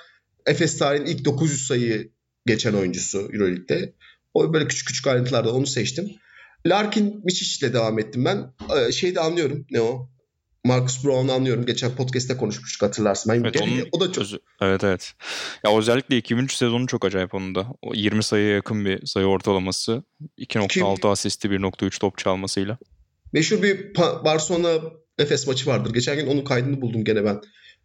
[0.46, 2.12] Efes tarihinin ilk 900 sayı
[2.46, 3.94] geçen oyuncusu Euroleague'de.
[4.34, 6.12] O böyle küçük küçük ayrıntılarda onu seçtim.
[6.66, 8.54] Larkin Miçic ile devam ettim ben.
[8.78, 9.66] Ee, şeyi de anlıyorum.
[9.72, 10.10] Ne o?
[10.66, 11.66] Marcus Brown'u anlıyorum.
[11.66, 13.34] Geçen podcast'te konuşmuştuk hatırlarsın.
[13.34, 14.24] Ben evet, onun, o da çok...
[14.24, 15.14] Özü, evet evet.
[15.66, 17.68] Ya özellikle 2003 sezonu çok acayip onun da.
[17.82, 20.04] O 20 sayıya yakın bir sayı ortalaması.
[20.38, 22.78] 2.6 asisti 1.3 top çalmasıyla.
[23.34, 24.82] Meşhur bir Barcelona
[25.18, 25.94] Efes maçı vardır.
[25.94, 27.42] Geçen gün onun kaydını buldum gene ben.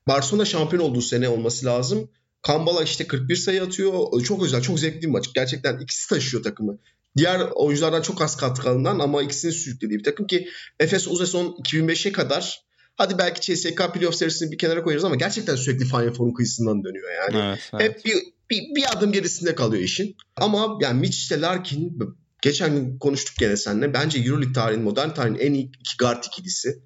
[0.09, 2.11] Barcelona şampiyon olduğu sene olması lazım.
[2.43, 4.23] Kambala işte 41 sayı atıyor.
[4.25, 5.31] Çok özel, çok zevkli bir maç.
[5.35, 6.79] Gerçekten ikisi taşıyor takımı.
[7.17, 10.49] Diğer oyunculardan çok az katkı alınan ama ikisini sürüklediği bir takım ki
[10.81, 15.57] Efes o sezon 2005'e kadar Hadi belki CSK playoff serisini bir kenara koyarız ama gerçekten
[15.57, 17.45] sürekli Final Four'un kıyısından dönüyor yani.
[17.47, 17.83] Evet, evet.
[17.83, 18.15] Hep bir,
[18.51, 20.17] bir, bir adım gerisinde kalıyor işin.
[20.37, 21.99] Ama yani Mitch ile Larkin
[22.43, 23.95] geçen gün konuştuk gene seninle.
[23.95, 26.83] Bence Euroleague tarihinin, modern tarihin en iyi iki guard ikilisi.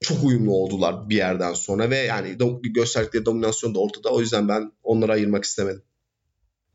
[0.00, 4.08] Çok uyumlu oldular bir yerden sonra ve yani do- gösterdikleri dominasyon da ortada.
[4.08, 5.82] O yüzden ben onları ayırmak istemedim.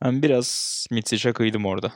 [0.05, 1.93] Ben biraz Mitsic'e kıydım orada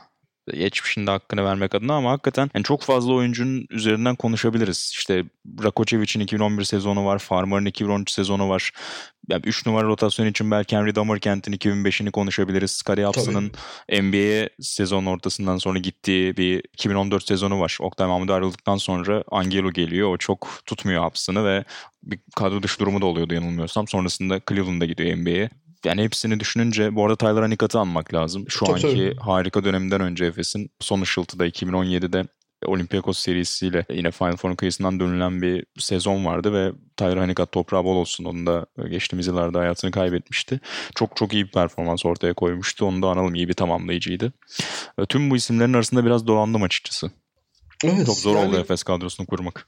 [0.56, 4.92] geçmişinde hakkını vermek adına ama hakikaten yani çok fazla oyuncunun üzerinden konuşabiliriz.
[4.98, 5.24] İşte
[5.64, 8.72] Rakocevic'in 2011 sezonu var, Farmer'ın 2013 sezonu var.
[9.28, 12.70] Yani 3 numara rotasyon için belki Henry Damerkent'in 2005'ini konuşabiliriz.
[12.70, 13.52] Scottie Upson'ın
[13.92, 17.78] NBA sezon ortasından sonra gittiği bir 2014 sezonu var.
[17.80, 20.08] Oktay Mahmut ayrıldıktan sonra Angelo geliyor.
[20.08, 21.64] O çok tutmuyor Upson'ı ve
[22.02, 23.88] bir kadro dışı durumu da oluyordu yanılmıyorsam.
[23.88, 25.50] Sonrasında Cleveland'a gidiyor NBA'ye
[25.84, 28.44] yani hepsini düşününce bu arada Tyler Hanikat'ı anmak lazım.
[28.48, 29.16] Şu tabii, anki tabii.
[29.16, 32.24] harika döneminden önce Efes'in son ışıltıda 2017'de
[32.66, 37.96] Olympiakos serisiyle yine Final Four'un kıyısından dönülen bir sezon vardı ve Tyler Honeycutt toprağı bol
[37.96, 38.24] olsun.
[38.24, 40.60] Onun da geçtiğimiz yıllarda hayatını kaybetmişti.
[40.94, 42.86] Çok çok iyi bir performans ortaya koymuştu.
[42.86, 44.32] Onu da analım iyi bir tamamlayıcıydı.
[45.08, 47.10] Tüm bu isimlerin arasında biraz dolandım açıkçası.
[47.84, 49.66] Evet, Çok zor yani oldu Efes kadrosunu kurmak.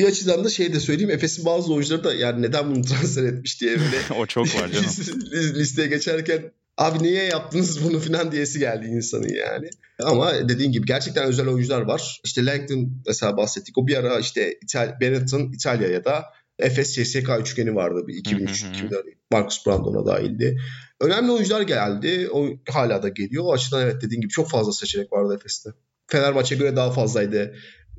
[0.00, 1.10] Bir açıdan da şey de söyleyeyim.
[1.10, 4.84] Efes'in bazı oyuncuları da yani neden bunu transfer etmiş diye böyle o çok var canım.
[5.32, 9.70] Lis- listeye geçerken abi niye yaptınız bunu falan diyesi geldi insanın yani.
[10.02, 12.20] Ama dediğin gibi gerçekten özel oyuncular var.
[12.24, 13.78] İşte Langton mesela bahsettik.
[13.78, 16.24] O bir ara işte İtal Benetton İtalya'ya da
[16.58, 18.74] Efes CSK üçgeni vardı bir 2003 Hı hı hı.
[18.74, 20.60] 2004 Marcus Brandon'a dahildi.
[21.00, 22.28] Önemli oyuncular geldi.
[22.32, 23.44] O hala da geliyor.
[23.44, 25.70] O açıdan evet dediğin gibi çok fazla seçenek vardı Efes'te.
[26.06, 27.54] Fenerbahçe göre daha fazlaydı.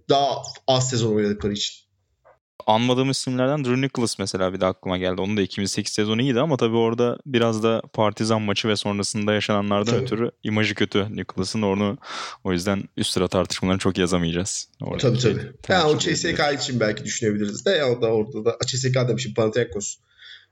[0.10, 1.81] Daha az sezon oynadıkları için.
[2.68, 5.22] Anmadığım isimlerden Drew Nicholas mesela bir de aklıma geldi.
[5.22, 9.92] Onun da 2008 sezonu iyiydi ama tabii orada biraz da partizan maçı ve sonrasında yaşananlardan
[9.94, 10.04] Tabii.
[10.04, 11.62] ötürü imajı kötü Nicholas'ın.
[11.62, 11.98] Onu
[12.44, 14.70] o yüzden üst sıra tartışmalarını çok yazamayacağız.
[14.80, 15.52] Tabii Oradaki tabii.
[15.70, 19.34] Ya o tercih CSK için belki düşünebiliriz de ya o da orada da CSK demişim
[19.34, 19.96] Panathinaikos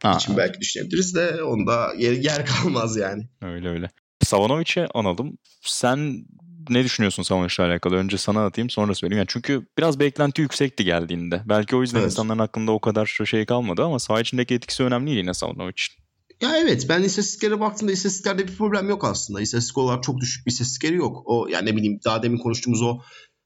[0.04, 3.28] Ha, için belki düşünebiliriz de onda yer, yer kalmaz yani.
[3.42, 3.90] öyle öyle.
[4.24, 5.38] Savanovic'e analım.
[5.62, 6.26] Sen
[6.70, 7.96] ne düşünüyorsun Savanovic'le alakalı?
[7.96, 9.18] Önce sana atayım sonra söyleyeyim.
[9.18, 11.42] Yani çünkü biraz beklenti yüksekti geldiğinde.
[11.46, 12.12] Belki o yüzden Evet.
[12.12, 16.04] insanların aklında o kadar şey kalmadı ama saha içindeki etkisi önemli yine Savanovic'in.
[16.42, 19.42] Ya evet ben istatistiklere baktığımda istatistiklerde bir problem yok aslında.
[19.42, 21.22] İstatistik olarak çok düşük bir istatistikleri yok.
[21.26, 23.00] O yani ne bileyim daha demin konuştuğumuz o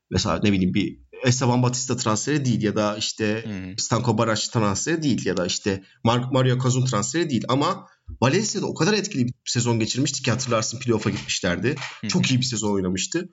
[0.09, 3.81] mesela ne bileyim bir Esteban Batista transferi değil ya da işte Hı.
[3.81, 7.87] Stanko Baraj transferi değil ya da işte Mar- Mario Kazun transferi değil ama
[8.21, 11.75] Valencia'da o kadar etkili bir sezon geçirmişti ki hatırlarsın playoff'a gitmişlerdi.
[12.01, 12.07] Hı.
[12.07, 13.29] Çok iyi bir sezon oynamıştı.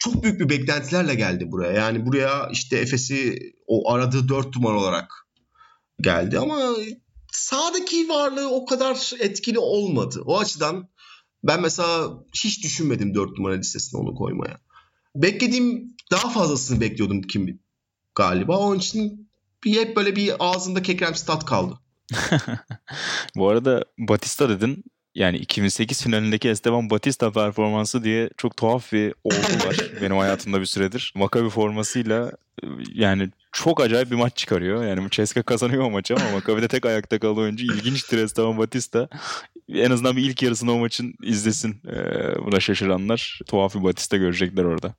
[0.00, 1.72] Çok büyük bir beklentilerle geldi buraya.
[1.72, 5.26] Yani buraya işte Efes'i o aradığı dört numara olarak
[6.00, 6.74] geldi ama
[7.32, 10.22] sahadaki varlığı o kadar etkili olmadı.
[10.24, 10.88] O açıdan
[11.44, 12.10] ben mesela
[12.44, 14.60] hiç düşünmedim dört numara listesine onu koymaya.
[15.14, 17.60] Beklediğim daha fazlasını bekliyordum kim
[18.14, 18.58] galiba.
[18.58, 19.30] Onun için
[19.64, 21.78] bir hep böyle bir ağzında kekremsi tat kaldı.
[23.36, 24.84] Bu arada Batista dedin.
[25.14, 30.66] Yani 2008 finalindeki Esteban Batista performansı diye çok tuhaf bir olgu var benim hayatımda bir
[30.66, 31.12] süredir.
[31.16, 32.32] Maccabi formasıyla
[32.94, 34.84] yani çok acayip bir maç çıkarıyor.
[34.84, 39.08] Yani Ceska kazanıyor o maçı ama Maccabi'de tek ayakta kalan oyuncu ilginçtir Esteban Batista.
[39.68, 41.76] En azından bir ilk yarısını o maçın izlesin.
[41.88, 44.94] Ee, buna şaşıranlar tuhaf bir Batista görecekler orada.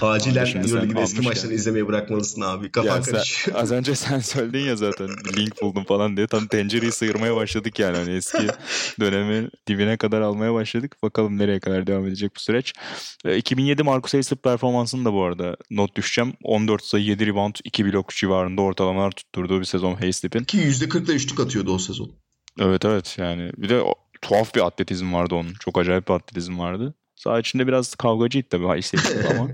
[0.00, 1.24] Acilen Euroleague'de eski almışken.
[1.24, 2.70] maçlarını izlemeyi bırakmalısın abi.
[2.70, 3.58] Kafan karışıyor.
[3.58, 6.26] az önce sen söyledin ya zaten link buldum falan diye.
[6.26, 7.96] Tam tencereyi sıyırmaya başladık yani.
[7.96, 8.46] Hani eski
[9.00, 10.96] dönemin dibine kadar almaya başladık.
[11.02, 12.72] Bakalım nereye kadar devam edecek bu süreç.
[13.24, 16.32] E, 2007 Marcus Hayslip performansını da bu arada not düşeceğim.
[16.42, 20.44] 14 sayı 7 rebound 2 blok civarında ortalamalar tutturduğu bir sezon Hayslip'in.
[20.44, 22.10] Ki %40'la üçlük atıyordu o sezon.
[22.60, 25.54] Evet evet yani bir de o- tuhaf bir atletizm vardı onun.
[25.60, 26.94] Çok acayip bir atletizm vardı.
[27.16, 29.48] Sağ içinde biraz kavgacıydı tabii Hayslip ama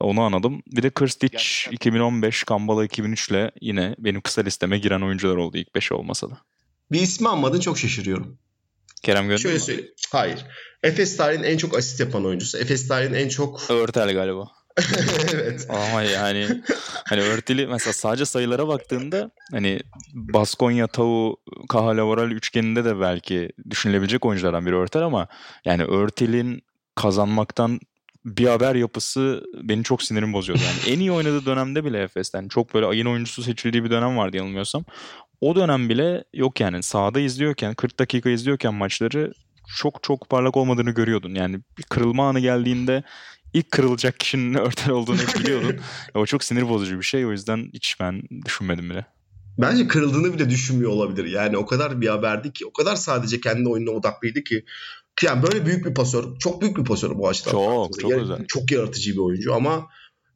[0.00, 0.62] onu anladım.
[0.66, 1.38] Bir de Krstic
[1.70, 6.38] 2015, Kambala 2003 ile yine benim kısa listeme giren oyuncular oldu ilk 5 olmasa da.
[6.92, 8.38] Bir ismi anmadın çok şaşırıyorum.
[9.02, 9.60] Kerem Gönül Şöyle mü?
[9.60, 9.90] söyleyeyim.
[10.12, 10.44] Hayır.
[10.82, 12.58] Efes tarihinin en çok asist yapan oyuncusu.
[12.58, 13.70] Efes tarihinin en çok...
[13.70, 14.50] Örtel galiba.
[15.34, 15.66] evet.
[15.68, 16.48] Ama yani
[17.04, 19.80] hani Örtel'i mesela sadece sayılara baktığında hani
[20.14, 21.36] Baskonya, Tau,
[21.68, 25.28] Kahalavoral üçgeninde de belki düşünülebilecek oyunculardan biri Örtel ama
[25.64, 26.62] yani Örtel'in
[26.94, 27.80] kazanmaktan
[28.24, 30.62] bir haber yapısı beni çok sinirim bozuyordu.
[30.64, 34.36] Yani en iyi oynadığı dönemde bile Efes'ten çok böyle ayın oyuncusu seçildiği bir dönem vardı
[34.36, 34.84] yanılmıyorsam.
[35.40, 39.32] O dönem bile yok yani sahada izliyorken 40 dakika izliyorken maçları
[39.76, 41.34] çok çok parlak olmadığını görüyordun.
[41.34, 43.02] Yani bir kırılma anı geldiğinde
[43.54, 45.76] ilk kırılacak kişinin Örtel olduğunu hep biliyordun.
[46.14, 47.26] o çok sinir bozucu bir şey.
[47.26, 49.06] O yüzden hiç ben düşünmedim bile.
[49.58, 51.24] Bence kırıldığını bile düşünmüyor olabilir.
[51.24, 54.64] Yani o kadar bir haberdi ki, o kadar sadece kendi oyununa odaklıydı ki.
[55.22, 57.50] Yani böyle büyük bir pasör, çok büyük bir pasör bu açıdan.
[57.50, 58.44] Çok, çok Yar- özel.
[58.48, 59.88] Çok yaratıcı bir oyuncu ama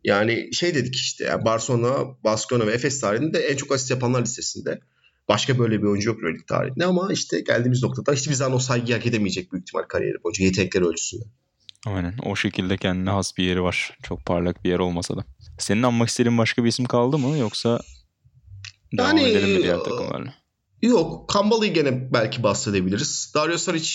[0.05, 4.81] yani şey dedik işte yani Barcelona, Baskonya ve Efes tarihinde en çok asist yapanlar listesinde.
[5.29, 8.97] Başka böyle bir oyuncu yok Euroleague tarihinde ama işte geldiğimiz noktada hiçbir zaman o saygıyı
[8.97, 11.25] hak edemeyecek büyük ihtimal kariyeri boyunca yetenekleri ölçüsünde.
[11.87, 12.15] Aynen.
[12.25, 13.99] O şekilde kendine has bir yeri var.
[14.03, 15.25] Çok parlak bir yer olmasa da.
[15.59, 17.81] Senin anmak istediğin başka bir isim kaldı mı yoksa
[18.99, 20.35] devam Yani, edelim mi diğer takımlarla?
[20.83, 23.33] Yok, Kambala'yı gene belki bahsedebiliriz.
[23.35, 23.91] Dario Saric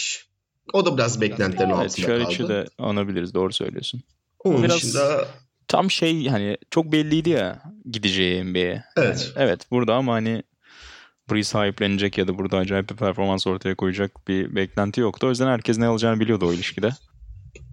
[0.73, 2.49] o da biraz beklentilerin Evet, altında kaldı.
[2.49, 3.33] de anabiliriz.
[3.33, 4.03] Doğru söylüyorsun.
[4.43, 5.27] Onun biraz- dışında
[5.67, 8.83] Tam şey hani çok belliydi ya gideceği NBA'ye.
[8.97, 9.33] evet.
[9.35, 10.43] Evet burada ama hani
[11.29, 15.27] burayı sahiplenecek ya da burada acayip bir performans ortaya koyacak bir beklenti yoktu.
[15.27, 16.89] O yüzden herkes ne alacağını biliyordu o ilişkide.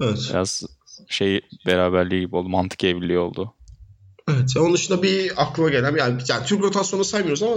[0.02, 0.26] Evet.
[0.30, 0.62] Biraz
[1.08, 2.48] şey beraberliği gibi oldu.
[2.48, 3.54] Mantık evliliği oldu.
[4.28, 4.56] Evet.
[4.56, 7.56] Onun dışında bir aklıma gelen yani, yani Türk rotasyonu saymıyoruz ama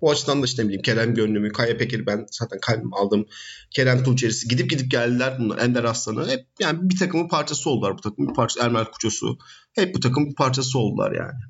[0.00, 3.26] bu açıdan da işte ne bileyim Kerem Gönlümü, Kaya Peker'i ben zaten kalbim aldım.
[3.70, 5.58] Kerem Tuğçerisi gidip gidip geldiler bunlar.
[5.58, 8.28] Ender Aslan'ı hep yani bir takımın parçası oldular bu takım.
[8.28, 9.38] Bir parça Ermel Kuçosu.
[9.74, 11.40] Hep bu takımın parçası oldular yani.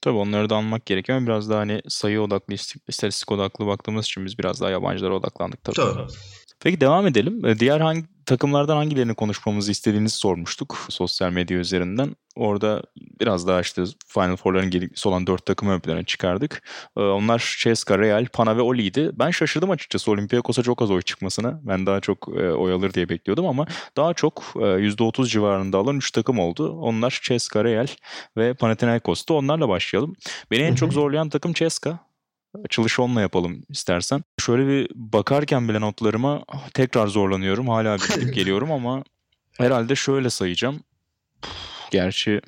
[0.00, 2.54] Tabii onları da almak gerekiyor ama biraz daha hani sayı odaklı,
[2.88, 5.76] istatistik odaklı baktığımız için biz biraz daha yabancılara odaklandık tabii.
[5.76, 6.12] Tabii.
[6.62, 7.44] Peki devam edelim.
[7.44, 12.16] Ee, diğer hangi takımlardan hangilerini konuşmamızı istediğinizi sormuştuk sosyal medya üzerinden.
[12.36, 12.82] Orada
[13.20, 16.62] biraz daha işte Final Four'ların geliklisi olan dört takımı ön plana çıkardık.
[16.96, 19.10] Ee, onlar Ceska, Real, Pana ve Oli'ydi.
[19.14, 21.60] Ben şaşırdım açıkçası Olympiakos'a çok az oy çıkmasına.
[21.62, 25.96] Ben daha çok e, oy alır diye bekliyordum ama daha çok e, %30 civarında alan
[25.96, 26.72] 3 takım oldu.
[26.72, 27.86] Onlar Ceska, Real
[28.36, 29.34] ve Panathinaikos'tu.
[29.34, 30.14] Onlarla başlayalım.
[30.50, 32.11] Beni en çok zorlayan takım Ceska
[32.64, 34.24] açılışı onunla yapalım istersen.
[34.38, 37.68] Şöyle bir bakarken bile notlarıma tekrar zorlanıyorum.
[37.68, 39.04] Hala bir gidip geliyorum ama
[39.58, 40.80] herhalde şöyle sayacağım.
[41.90, 42.40] Gerçi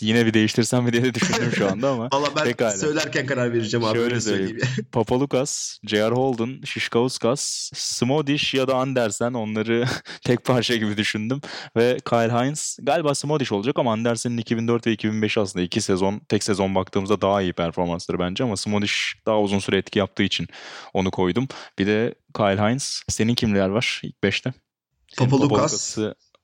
[0.00, 2.04] yine bir değiştirsem mi diye de düşündüm şu anda ama.
[2.12, 2.70] Valla ben pekala.
[2.70, 3.92] söylerken karar vereceğim abi.
[3.92, 4.60] Şöyle öyle söyleyeyim.
[4.92, 6.10] Papalukas, J.R.
[6.14, 9.84] Holden, Şişkauskas, Smodish ya da Andersen onları
[10.24, 11.40] tek parça gibi düşündüm.
[11.76, 16.44] Ve Kyle Hines galiba Smodish olacak ama Andersen'in 2004 ve 2005 aslında iki sezon, tek
[16.44, 20.48] sezon baktığımızda daha iyi performansları bence ama Smodish daha uzun süre etki yaptığı için
[20.94, 21.48] onu koydum.
[21.78, 23.02] Bir de Kyle Hines.
[23.08, 24.52] Senin kimler var ilk 5'te?
[25.16, 25.98] Papalukas.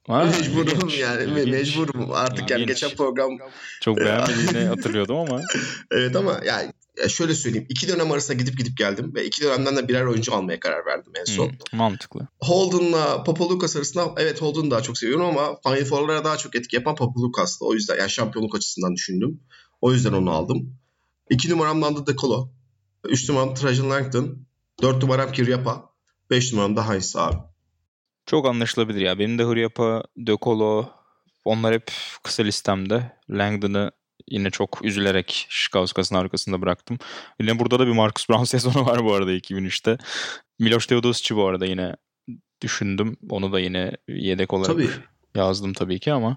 [0.08, 1.52] Ha, mecburum yani ilginç.
[1.52, 2.80] mecburum artık yani İlginç.
[2.80, 3.38] geçen program
[3.80, 5.42] Çok beğenmediğini hatırlıyordum ama.
[5.90, 9.76] evet ama yani ya şöyle söyleyeyim iki dönem arasında gidip gidip geldim ve iki dönemden
[9.76, 11.46] de birer oyuncu almaya karar verdim en son.
[11.46, 12.28] Hmm, mantıklı.
[12.40, 16.94] Holden'la Papalukas arasında evet Holden'ı daha çok seviyorum ama Final Four'lara daha çok etki yapan
[16.94, 17.64] Papalukas'tı.
[17.64, 19.40] O yüzden yani şampiyonluk açısından düşündüm.
[19.80, 20.78] O yüzden onu aldım.
[21.30, 22.50] İki numaram Nando De Colo.
[23.04, 24.38] Üç numaram Trajan Langton.
[24.82, 25.90] Dört numaram Kiryapa.
[26.30, 27.36] Beş numaram da Heinz abi.
[28.28, 29.18] Çok anlaşılabilir ya.
[29.18, 30.88] Benim de Hıryapa, De Colo
[31.44, 33.12] onlar hep kısa listemde.
[33.30, 33.90] Langdon'ı
[34.26, 36.98] yine çok üzülerek Şikauskas'ın arkasında bıraktım.
[37.40, 39.98] Yine burada da bir Marcus Brown sezonu var bu arada 2003'te.
[40.58, 41.96] Miloš Teodosic'i bu arada yine
[42.62, 43.16] düşündüm.
[43.30, 44.90] Onu da yine yedek olarak Tabii.
[45.34, 46.36] yazdım tabii ki ama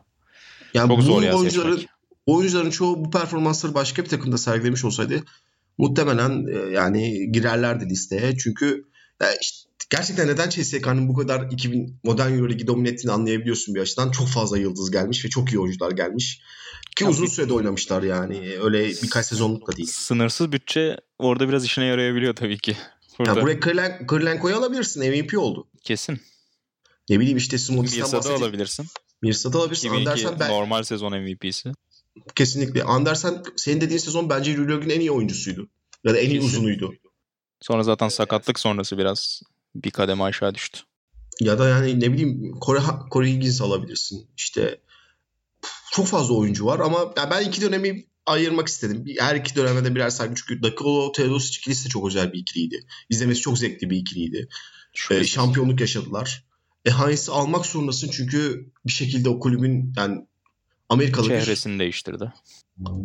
[0.73, 1.89] Yani çok bu zor ya oyuncuların, seçmek.
[2.25, 5.23] oyuncuların çoğu bu performansları başka bir takımda sergilemiş olsaydı
[5.77, 8.37] muhtemelen e, yani girerlerdi listeye.
[8.37, 8.85] Çünkü
[9.41, 14.11] işte gerçekten neden CSK'nın bu kadar 2000 modern Euroligi domine ettiğini anlayabiliyorsun bir açıdan.
[14.11, 16.41] Çok fazla yıldız gelmiş ve çok iyi oyuncular gelmiş.
[16.95, 18.57] Ki Ya uzun bir- sürede oynamışlar yani.
[18.61, 19.87] Öyle birkaç sezonluk da değil.
[19.91, 22.77] Sınırsız bütçe orada biraz işine yarayabiliyor tabii ki.
[23.19, 25.01] Burada Ya buraya Kırlen- Kırlenko'yu alabilirsin.
[25.03, 25.67] MVP oldu.
[25.83, 26.19] kesin.
[27.09, 28.43] Ne bileyim işte Smotis'ten Mirsa'da bahsedeyim.
[28.43, 28.85] alabilirsin.
[29.21, 29.87] Mirsa'da alabilirsin.
[29.87, 31.71] 2002 Andersen ben normal sezon MVP'si.
[32.35, 32.83] kesinlikle.
[32.83, 35.69] Andersen senin dediğin sezon bence Euroleague'in en iyi oyuncusuydu.
[36.03, 36.47] Ya da en iyi Kesin.
[36.47, 36.93] uzunuydu.
[37.61, 39.41] Sonra zaten sakatlık sonrası biraz
[39.75, 40.79] bir kademe aşağı düştü.
[41.39, 42.79] Ya da yani ne bileyim Kore,
[43.09, 44.27] Kore Higgins alabilirsin.
[44.37, 44.81] İşte
[45.91, 49.05] çok fazla oyuncu var ama ya ben iki dönemi ayırmak istedim.
[49.05, 52.39] Bir- Her iki döneme de birer saygı çünkü Dakolo Teodosic ikilisi de çok özel bir
[52.39, 52.85] ikiliydi.
[53.09, 54.47] İzlemesi çok zevkli bir ikiliydi.
[55.11, 56.45] Ee, şampiyonluk yaşadılar.
[56.85, 60.27] E Heinz'i almak zorundasın çünkü bir şekilde o kulübün yani
[60.89, 62.33] Amerikalı bir Çehresini değiştirdi.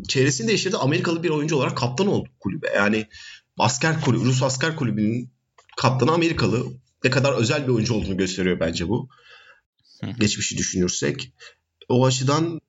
[0.08, 0.76] çevresini değiştirdi.
[0.76, 2.66] Amerikalı bir oyuncu olarak kaptan oldu kulübe.
[2.76, 3.06] Yani
[3.58, 5.30] asker kulübü, Rus asker kulübünün
[5.76, 6.66] kaptanı Amerikalı.
[7.04, 9.08] Ne kadar özel bir oyuncu olduğunu gösteriyor bence bu.
[10.04, 10.10] Hı.
[10.20, 11.32] Geçmişi düşünürsek.
[11.88, 12.60] O açıdan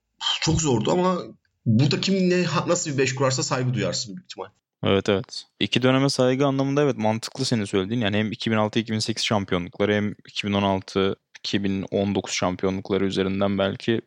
[0.41, 1.17] çok zordu ama
[1.65, 4.47] burada kim ne nasıl bir beş kurarsa saygı duyarsın büyük ihtimal.
[4.83, 5.43] Evet evet.
[5.59, 8.01] İki döneme saygı anlamında evet mantıklı senin söylediğin.
[8.01, 14.01] Yani hem 2006-2008 şampiyonlukları hem 2016 2019 şampiyonlukları üzerinden belki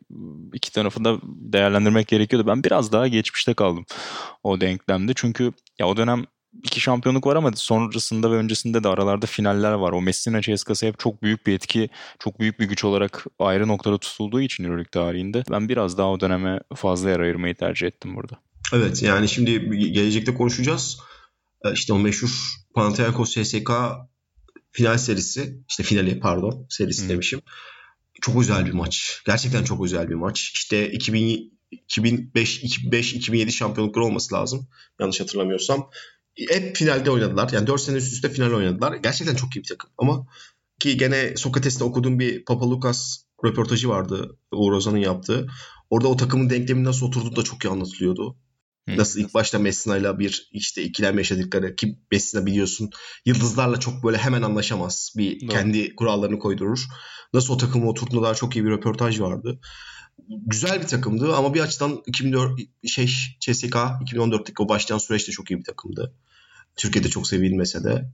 [0.53, 2.47] iki tarafı da değerlendirmek gerekiyordu.
[2.47, 3.85] Ben biraz daha geçmişte kaldım
[4.43, 5.11] o denklemde.
[5.15, 6.25] Çünkü ya o dönem
[6.63, 9.91] iki şampiyonluk var ama sonrasında ve öncesinde de aralarda finaller var.
[9.91, 13.97] O Messina CSKA'sı hep çok büyük bir etki, çok büyük bir güç olarak ayrı noktada
[13.97, 18.39] tutulduğu için Euroleague tarihinde ben biraz daha o döneme fazla yer ayırmayı tercih ettim burada.
[18.73, 20.97] Evet yani şimdi gelecekte konuşacağız.
[21.65, 22.29] Ee, İşte o meşhur
[22.75, 23.71] Panathinaikos CSK
[24.71, 27.09] final serisi, işte finali pardon serisi Hı.
[27.09, 27.41] demişim.
[28.21, 29.21] Çok özel bir maç.
[29.25, 30.51] Gerçekten çok özel bir maç.
[30.53, 34.67] İşte 2000, 2005, 2005, 2007 şampiyonlukları olması lazım.
[34.99, 35.89] Yanlış hatırlamıyorsam.
[36.35, 37.49] Hep finalde oynadılar.
[37.53, 38.95] Yani 4 sene üst üste final oynadılar.
[38.95, 39.89] Gerçekten çok iyi bir takım.
[39.97, 40.27] Ama
[40.79, 45.47] ki gene Sokrates'te okuduğum bir Papalukas röportajı vardı Uğur Ozan'ın yaptığı.
[45.89, 48.37] Orada o takımın denklemi nasıl oturduğu da çok iyi anlatılıyordu.
[48.89, 48.97] Hı.
[48.97, 52.89] Nasıl ilk başta Messina'yla bir işte ikilem yaşadıkları ki Messina biliyorsun
[53.25, 55.13] yıldızlarla çok böyle hemen anlaşamaz.
[55.17, 55.49] Bir Doğru.
[55.49, 56.85] kendi kurallarını koydurur.
[57.33, 59.59] Nasıl o takımı oturttuğuna dair çok iyi bir röportaj vardı.
[60.45, 63.07] Güzel bir takımdı ama bir açıdan 2004 şey
[63.39, 66.13] CSK 2014'teki o başlayan süreçte çok iyi bir takımdı.
[66.75, 68.11] Türkiye'de çok sevilmese de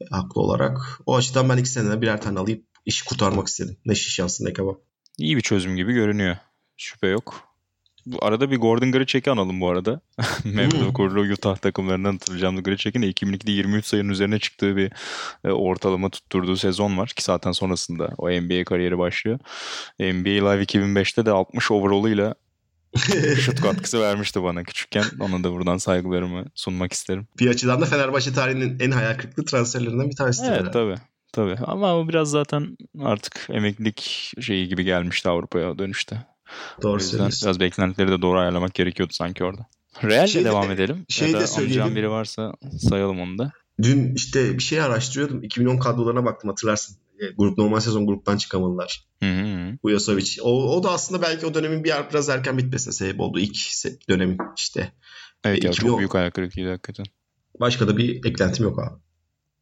[0.00, 1.00] e, haklı olarak.
[1.06, 3.76] O açıdan ben iki senede birer tane alayıp işi kurtarmak istedim.
[3.86, 4.80] Ne şiş yansın ne kebap.
[5.18, 6.36] İyi bir çözüm gibi görünüyor.
[6.76, 7.49] Şüphe yok.
[8.06, 10.00] Bu arada bir Gordon Gricek'i analım bu arada.
[10.42, 10.92] Hmm.
[10.92, 12.62] kurulu Utah takımlarından hatırlayacağım.
[12.62, 14.92] Gricek'in de 2002'de 23 sayının üzerine çıktığı bir
[15.44, 17.08] e, ortalama tutturduğu sezon var.
[17.08, 19.38] Ki zaten sonrasında o NBA kariyeri başlıyor.
[20.00, 22.34] NBA Live 2005'te de 60 overall'ıyla
[23.36, 25.04] şut katkısı vermişti bana küçükken.
[25.20, 27.28] Ona da buradan saygılarımı sunmak isterim.
[27.38, 30.44] bir açıdan da Fenerbahçe tarihinin en hayal kırıklığı transferlerinden bir tanesi.
[30.44, 30.96] Evet tabii.
[31.32, 36.26] Tabii ama o biraz zaten artık emeklilik şeyi gibi gelmişti Avrupa'ya dönüşte.
[36.82, 37.46] Doğru o yüzden söylüyorsun.
[37.46, 39.66] biraz beklentileri de doğru ayarlamak gerekiyordu sanki orada.
[40.02, 41.04] Real'le Şey de- devam edelim.
[41.08, 41.96] şey ya de söyleyelim.
[41.96, 42.54] biri varsa
[42.88, 43.52] sayalım onu da.
[43.82, 45.42] Dün işte bir şey araştırıyordum.
[45.42, 46.96] 2010 kadrolarına baktım hatırlarsın.
[47.20, 49.04] E, Grup normal sezon gruptan çıkamadılar.
[49.22, 49.72] Hı hı.
[49.82, 50.36] Uyasovic.
[50.42, 53.38] O, o da aslında belki o dönemin bir biraz erken bitmesine sebep oldu.
[53.38, 53.56] İlk
[54.08, 54.92] dönemin işte.
[55.44, 55.88] Evet ya 2010.
[55.90, 57.06] çok büyük ayak kırıklığıydı hakikaten.
[57.60, 59.00] Başka da bir eklentim yok abi.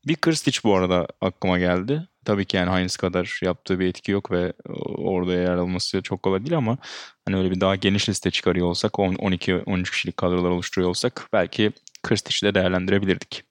[0.08, 2.08] Bir Krstic bu arada aklıma geldi.
[2.24, 4.52] Tabii ki yani Heinz kadar yaptığı bir etki yok ve
[4.96, 6.78] orada yer alması çok kolay değil ama
[7.24, 12.46] hani öyle bir daha geniş liste çıkarıyor olsak 12-13 kişilik kadrolar oluşturuyor olsak belki Krstic'i
[12.46, 13.42] de değerlendirebilirdik.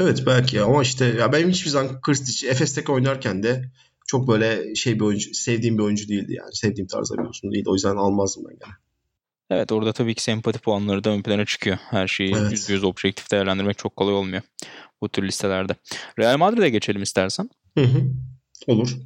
[0.00, 3.64] Evet belki ama işte ya benim hiçbir zaman Krstic Efes'teki oynarken de
[4.06, 6.50] çok böyle şey bir oyuncu, sevdiğim bir oyuncu değildi yani.
[6.52, 7.70] Sevdiğim tarzda bir oyuncu değildi.
[7.70, 8.72] O yüzden almazdım ben gene.
[9.52, 11.78] Evet orada tabii ki sempati puanları da ön plana çıkıyor.
[11.90, 12.52] Her şeyi Evet.
[12.52, 14.42] %100 objektif değerlendirmek çok kolay olmuyor
[15.00, 15.76] bu tür listelerde.
[16.18, 17.50] Real Madrid'e geçelim istersen.
[17.78, 18.02] Hı hı.
[18.66, 18.96] Olur.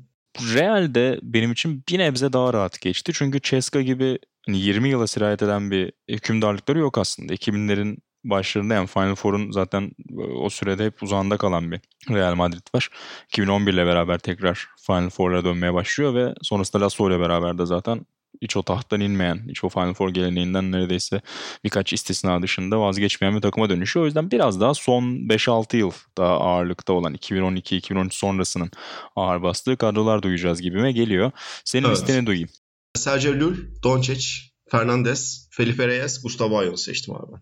[0.54, 3.12] Real'de benim için bir nebze daha rahat geçti.
[3.14, 7.34] Çünkü Ceska gibi hani 20 yıla sirayet eden bir hükümdarlıkları yok aslında.
[7.34, 9.90] 2000'lerin başlarında yani Final Four'un zaten
[10.34, 11.80] o sürede hep uzağında kalan bir
[12.10, 12.90] Real Madrid var.
[13.28, 18.06] 2011 ile beraber tekrar Final Four'lara dönmeye başlıyor ve sonrasında Lasso ile beraber de zaten
[18.42, 21.20] hiç o tahttan inmeyen, hiç o Final Four geleneğinden neredeyse
[21.64, 24.04] birkaç istisna dışında vazgeçmeyen bir takıma dönüşüyor.
[24.04, 28.70] O yüzden biraz daha son 5-6 yıl daha ağırlıkta olan 2012-2013 sonrasının
[29.16, 31.30] ağır bastığı kadrolar duyacağız gibime geliyor.
[31.64, 31.96] Senin Evet.
[31.96, 32.48] listeni duyayım.
[32.94, 34.26] Sergio Llull, Doncic,
[34.70, 37.40] Fernandez, Felipe Reyes, Gustavo Ayon'u seçtim abi ben.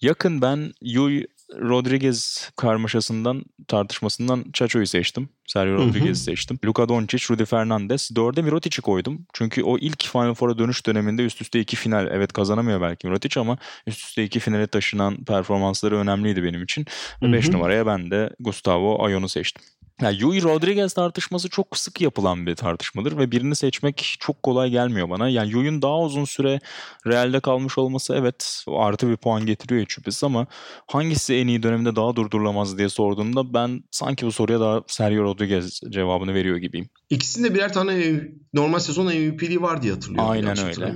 [0.00, 1.26] Yakın ben Yui
[1.60, 5.28] Rodriguez karmaşasından tartışmasından Chacho'yu seçtim.
[5.46, 5.74] Sergio.
[5.74, 6.58] Rodriguez'i seçtim.
[6.64, 8.10] Luka Doncic, Rudy Fernandez.
[8.16, 9.26] Dörde Mirotic'i koydum.
[9.32, 12.08] Çünkü o ilk Final Four'a dönüş döneminde üst üste iki final.
[12.12, 16.86] Evet kazanamıyor belki Mirotic ama üst üste iki finale taşınan performansları önemliydi benim için.
[17.20, 17.32] Hı hı.
[17.32, 19.62] 5 numaraya ben de Gustavo Ayon'u seçtim.
[20.02, 25.10] Yani Yui Rodriguez tartışması çok sık yapılan bir tartışmadır ve birini seçmek çok kolay gelmiyor
[25.10, 25.28] bana.
[25.28, 26.60] Yani Yui'nin daha uzun süre
[27.06, 30.46] Real'de kalmış olması evet artı bir puan getiriyor şüphesiz ama
[30.86, 35.80] hangisi en iyi döneminde daha durdurulamaz diye sorduğumda ben sanki bu soruya daha Sergio Rodriguez
[35.90, 36.88] cevabını veriyor gibiyim.
[37.10, 38.22] İkisinde birer tane
[38.54, 40.30] normal sezon MVP'liği var diye hatırlıyorum.
[40.30, 40.94] Aynen öyle.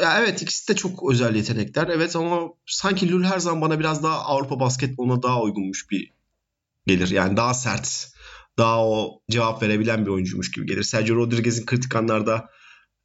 [0.00, 1.88] Ya evet ikisi de çok özel yetenekler.
[1.88, 6.10] Evet ama sanki Lul her zaman bana biraz daha Avrupa basketboluna daha uygunmuş bir
[6.86, 7.10] gelir.
[7.10, 8.08] Yani daha sert,
[8.58, 10.82] daha o cevap verebilen bir oyuncuymuş gibi gelir.
[10.82, 12.48] Sergio Rodriguez'in kritik anlarda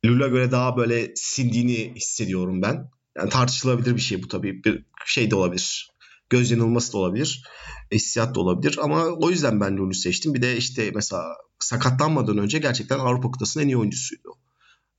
[0.06, 2.90] Lul'a göre daha böyle sindiğini hissediyorum ben.
[3.18, 4.64] Yani tartışılabilir bir şey bu tabii.
[4.64, 5.90] Bir şey de olabilir.
[6.30, 7.44] Göz yanılması da olabilir.
[7.92, 8.80] Hissiyat da olabilir.
[8.82, 10.34] Ama o yüzden ben Lul'ü seçtim.
[10.34, 11.24] Bir de işte mesela
[11.60, 14.30] sakatlanmadan önce gerçekten Avrupa kıtasının en iyi oyuncusuydu.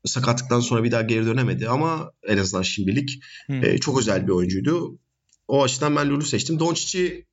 [0.04, 3.64] Sakatlıktan sonra bir daha geri dönemedi ama en azından şimdilik Hmm.
[3.64, 4.98] e, çok özel bir oyuncuydu.
[5.48, 6.58] O açıdan ben Lul'ü seçtim.
[6.58, 7.26] Doncic'i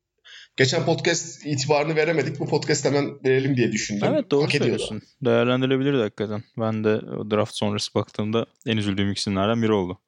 [0.58, 2.40] geçen podcast itibarını veremedik.
[2.40, 4.08] Bu podcast hemen verelim diye düşündüm.
[4.12, 5.02] Evet doğru Hak söylüyorsun.
[5.22, 6.44] Değerlendirilebilirdi hakikaten.
[6.58, 10.00] Ben de draft sonrası baktığımda en üzüldüğüm isimlerden biri oldu.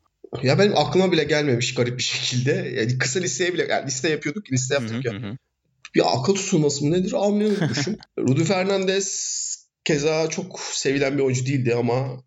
[0.43, 2.51] Ya benim aklıma bile gelmemiş garip bir şekilde.
[2.51, 5.13] Yani kısa listeye bile yani liste yapıyorduk, liste yaptık ya.
[5.95, 7.97] Bir akıl tutulması mı nedir anlıyormuşum.
[8.19, 9.39] Rudy Fernandez
[9.85, 12.23] keza çok sevilen bir oyuncu değildi ama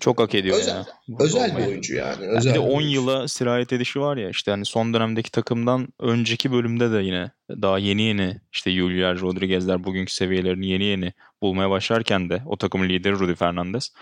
[0.00, 0.86] Çok hak ediyor Özel- ya.
[1.08, 2.24] burada özel bir oyuncu yani.
[2.24, 2.94] Yani Özel bir de bir 10 oyuncu.
[2.94, 7.78] yıla sirayet edişi var ya işte hani son dönemdeki takımdan önceki bölümde de yine daha
[7.78, 13.12] yeni yeni işte Julian Rodriguez'ler bugünkü seviyelerini yeni yeni bulmaya başlarken de o takımın lideri
[13.12, 13.92] Rudy Fernandez.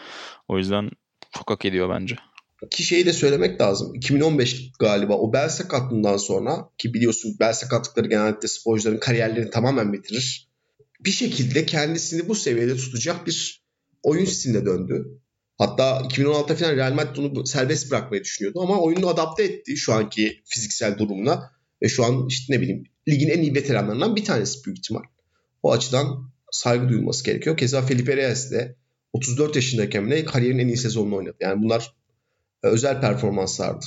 [0.48, 0.90] O yüzden
[1.32, 2.16] çok hak ediyor bence.
[2.70, 3.94] Ki şeyi de söylemek lazım.
[3.94, 10.48] 2015 galiba o bel sakatlığından sonra ki biliyorsun bel sakatlıkları genellikle sporcuların kariyerlerini tamamen bitirir.
[11.00, 13.62] Bir şekilde kendisini bu seviyede tutacak bir
[14.02, 15.19] oyun stiline döndü.
[15.60, 20.42] Hatta 2016'da falan Real Madrid onu serbest bırakmayı düşünüyordu ama oyunu adapte etti şu anki
[20.44, 21.50] fiziksel durumuna
[21.82, 25.02] ve şu an işte ne bileyim ligin en iyi veteranlarından bir tanesi büyük ihtimal.
[25.62, 27.56] O açıdan saygı duyulması gerekiyor.
[27.56, 28.76] Keza Felipe Reyes de
[29.12, 31.36] 34 yaşındayken bile kariyerin en iyi sezonunu oynadı.
[31.40, 31.94] Yani bunlar
[32.64, 33.86] e, özel performanslardı.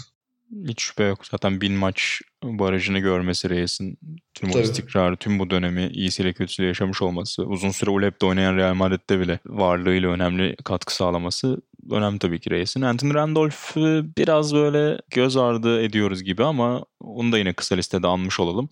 [0.68, 1.26] Hiç şüphe yok.
[1.32, 3.98] Zaten bin maç barajını görmesi Reyes'in
[4.34, 4.64] tüm o Tabii.
[4.64, 9.40] istikrarı, tüm bu dönemi iyisiyle kötüsüyle yaşamış olması, uzun süre ULEP'te oynayan Real Madrid'de bile
[9.46, 11.62] varlığıyla önemli katkı sağlaması
[11.92, 12.82] önemli tabii ki Reyes'in.
[12.82, 18.40] Anthony Randolph'u biraz böyle göz ardı ediyoruz gibi ama onu da yine kısa listede anmış
[18.40, 18.70] olalım.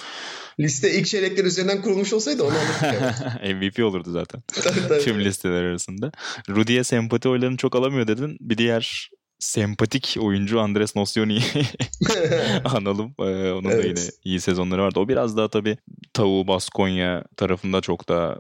[0.60, 2.54] Liste ilk çeyrekler üzerinden kurulmuş olsaydı onu
[2.84, 3.56] evet.
[3.56, 5.02] MVP olurdu zaten Tabii, tabii.
[5.04, 6.12] tüm listeler arasında.
[6.50, 8.38] Rudy'ye sempati oylarını çok alamıyor dedin.
[8.42, 9.10] Bir diğer
[9.42, 11.42] sempatik oyuncu Andres Nocioni'yi
[12.66, 13.16] analım.
[13.20, 13.84] Ee, onun evet.
[13.84, 15.00] da yine iyi sezonları vardı.
[15.00, 15.78] O biraz daha tabii
[16.14, 18.40] Tavu Baskonya tarafında çok daha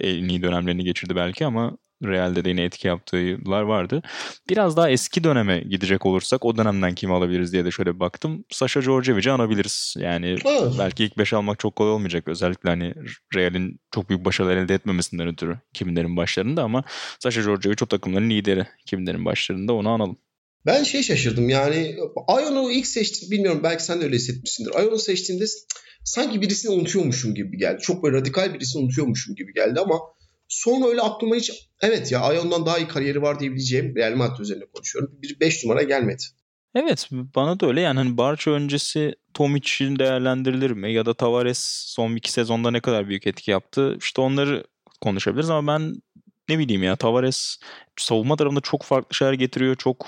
[0.00, 4.02] en iyi dönemlerini geçirdi belki ama Real'de de yine etki yaptılar vardı.
[4.48, 8.44] Biraz daha eski döneme gidecek olursak o dönemden kimi alabiliriz diye de şöyle bir baktım.
[8.50, 9.94] Sasha Djordjevic'i anabiliriz.
[9.98, 10.74] Yani evet.
[10.78, 12.28] belki ilk 5 almak çok kolay olmayacak.
[12.28, 12.94] Özellikle hani
[13.34, 16.84] Real'in çok büyük başarılar elde etmemesinden ötürü 2000'lerin başlarında ama
[17.18, 20.18] Sasha Djordjevic o takımların lideri 2000'lerin başlarında onu analım.
[20.66, 21.96] Ben şey şaşırdım yani
[22.28, 24.70] Ion'u ilk seçtim bilmiyorum belki sen de öyle hissetmişsindir.
[24.70, 25.44] Ion'u seçtiğimde
[26.04, 27.82] sanki birisini unutuyormuşum gibi geldi.
[27.82, 29.98] Çok böyle radikal birisini unutuyormuşum gibi geldi ama
[30.52, 34.64] Sonra öyle aklıma hiç evet ya Ion'dan daha iyi kariyeri var diyebileceğim Real Madrid üzerine
[34.74, 35.18] konuşuyorum.
[35.22, 36.22] Bir 5 numara gelmedi.
[36.74, 42.16] Evet bana da öyle yani hani Barça öncesi Tomic'in değerlendirilir mi ya da Tavares son
[42.16, 44.64] iki sezonda ne kadar büyük etki yaptı işte onları
[45.00, 45.94] konuşabiliriz ama ben
[46.48, 47.58] ne bileyim ya Tavares
[47.96, 50.06] savunma tarafında çok farklı şeyler getiriyor çok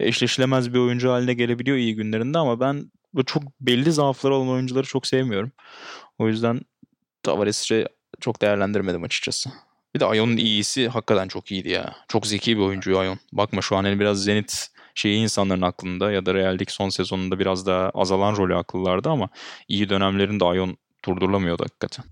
[0.00, 2.92] eşleşilemez bir oyuncu haline gelebiliyor iyi günlerinde ama ben
[3.26, 5.52] çok belli zaafları olan oyuncuları çok sevmiyorum.
[6.18, 6.60] O yüzden
[7.22, 7.86] Tavares'i
[8.20, 9.50] çok değerlendirmedim açıkçası.
[9.94, 11.96] Bir de Ion'un iyisi hakikaten çok iyiydi ya.
[12.08, 13.18] Çok zeki bir oyuncu Ion.
[13.32, 17.66] Bakma şu an hani biraz Zenit şeyi insanların aklında ya da Real'deki son sezonunda biraz
[17.66, 19.28] daha azalan rolü akıllarda ama
[19.68, 22.04] iyi dönemlerinde Ion durdurulamıyordu hakikaten.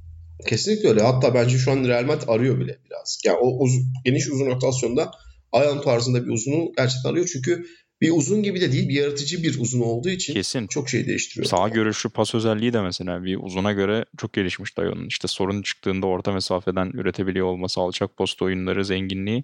[0.49, 1.03] Kesinlikle öyle.
[1.03, 3.23] Hatta bence şu an Real Madrid arıyor bile biraz.
[3.25, 5.11] Yani o uz- geniş uzun rotasyonda
[5.55, 7.29] Ion tarzında bir uzunu gerçekten arıyor.
[7.33, 7.67] Çünkü
[8.01, 10.67] bir uzun gibi de değil bir yaratıcı bir uzun olduğu için Kesin.
[10.67, 11.47] çok şey değiştiriyor.
[11.47, 15.07] Sağ görüşü pas özelliği de mesela bir uzuna göre çok gelişmiş Dayon'un.
[15.07, 19.43] İşte sorun çıktığında orta mesafeden üretebiliyor olması, alçak post oyunları, zenginliği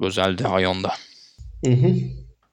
[0.00, 0.92] özeldi Ayon'da.
[1.64, 1.94] Hı hı.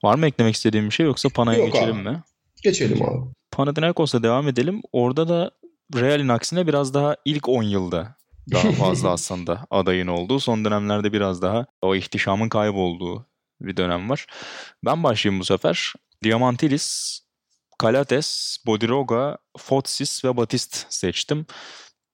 [0.04, 2.10] Var mı eklemek istediğim bir şey yoksa Pana'ya geçelim abi.
[2.10, 2.24] mi?
[2.64, 3.32] Geçelim abi.
[3.52, 4.82] Panathinaikos'a devam edelim.
[4.92, 5.52] Orada da
[5.96, 8.16] Real'in aksine biraz daha ilk 10 yılda
[8.52, 10.40] daha fazla aslında adayın olduğu.
[10.40, 13.28] Son dönemlerde biraz daha o ihtişamın kaybolduğu
[13.62, 14.26] bir dönem var.
[14.86, 15.94] Ben başlayayım bu sefer.
[16.24, 17.20] Diamantilis,
[17.78, 21.46] Kalates, Bodiroga, Fotsis ve Batist seçtim.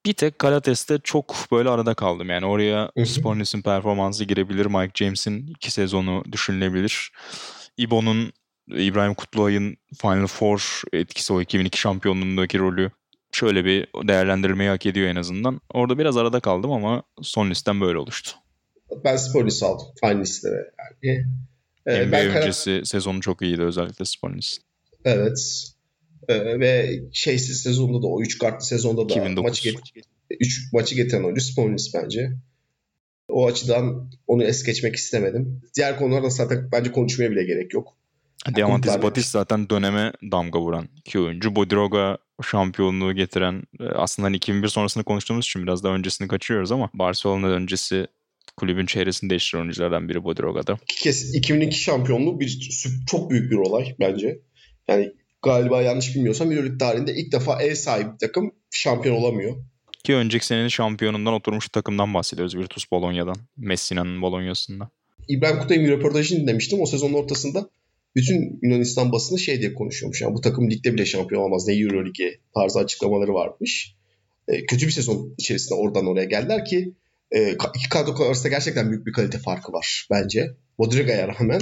[0.05, 2.29] Bir tek Kalates'te çok böyle arada kaldım.
[2.29, 4.65] Yani oraya Spornis'in performansı girebilir.
[4.65, 7.11] Mike James'in iki sezonu düşünülebilir.
[7.77, 8.34] İbo'nun
[8.67, 12.91] İbrahim Kutluay'ın Final Four etkisi o 2002 şampiyonluğundaki rolü
[13.36, 15.61] şöyle bir değerlendirmeyi hak ediyor en azından.
[15.73, 18.31] Orada biraz arada kaldım ama son listem böyle oluştu.
[19.03, 20.71] Ben Sporlis aldım finalistlere
[21.03, 21.25] yani.
[21.86, 22.84] Ee, NBA ben öncesi karar...
[22.84, 24.59] sezonu çok iyiydi özellikle Sporlis.
[25.05, 25.67] Evet.
[26.27, 29.43] Ee, ve şeysiz sezonda da o 3 kartlı sezonda da 2009.
[29.43, 29.79] maçı, get
[30.39, 32.31] 3 maçı getiren oyuncu Sporlis bence.
[33.27, 35.61] O açıdan onu es geçmek istemedim.
[35.75, 37.97] Diğer konularda zaten bence konuşmaya bile gerek yok.
[38.56, 41.56] Diamantis Batis zaten döneme damga vuran iki oyuncu.
[41.56, 42.18] Bodiroga
[42.52, 47.48] şampiyonluğu getiren e, aslında hani 2001 sonrasında konuştuğumuz için biraz daha öncesini kaçırıyoruz ama Barcelona
[47.48, 48.08] öncesi
[48.58, 50.78] kulübün çehresini değiştiren oyunculardan biri Bodiroga'da.
[50.88, 52.70] Kesin 2002 şampiyonluğu bir
[53.08, 54.39] çok büyük bir olay bence.
[54.88, 59.56] Yani galiba yanlış bilmiyorsam Euroleague tarihinde ilk defa ev sahibi takım şampiyon olamıyor.
[60.04, 63.36] Ki önceki senenin şampiyonundan oturmuş takımdan bahsediyoruz Virtus Bologna'dan.
[63.58, 64.89] Messina'nın Bologna'sında.
[65.28, 66.82] İbrahim Kutay'ın bir röportajını dinlemiştim.
[66.82, 67.70] O sezonun ortasında
[68.16, 70.22] bütün Yunanistan basını şey diye konuşuyormuş.
[70.22, 71.68] Yani bu takım ligde bile şampiyon olamaz.
[71.68, 73.95] Ne Euroleague tarzı açıklamaları varmış.
[74.47, 76.93] E, kötü bir sezon içerisinde oradan oraya geldiler ki
[77.32, 80.47] e, iki kadro arasında gerçekten büyük bir kalite farkı var bence.
[80.78, 81.61] Modriga'ya rağmen.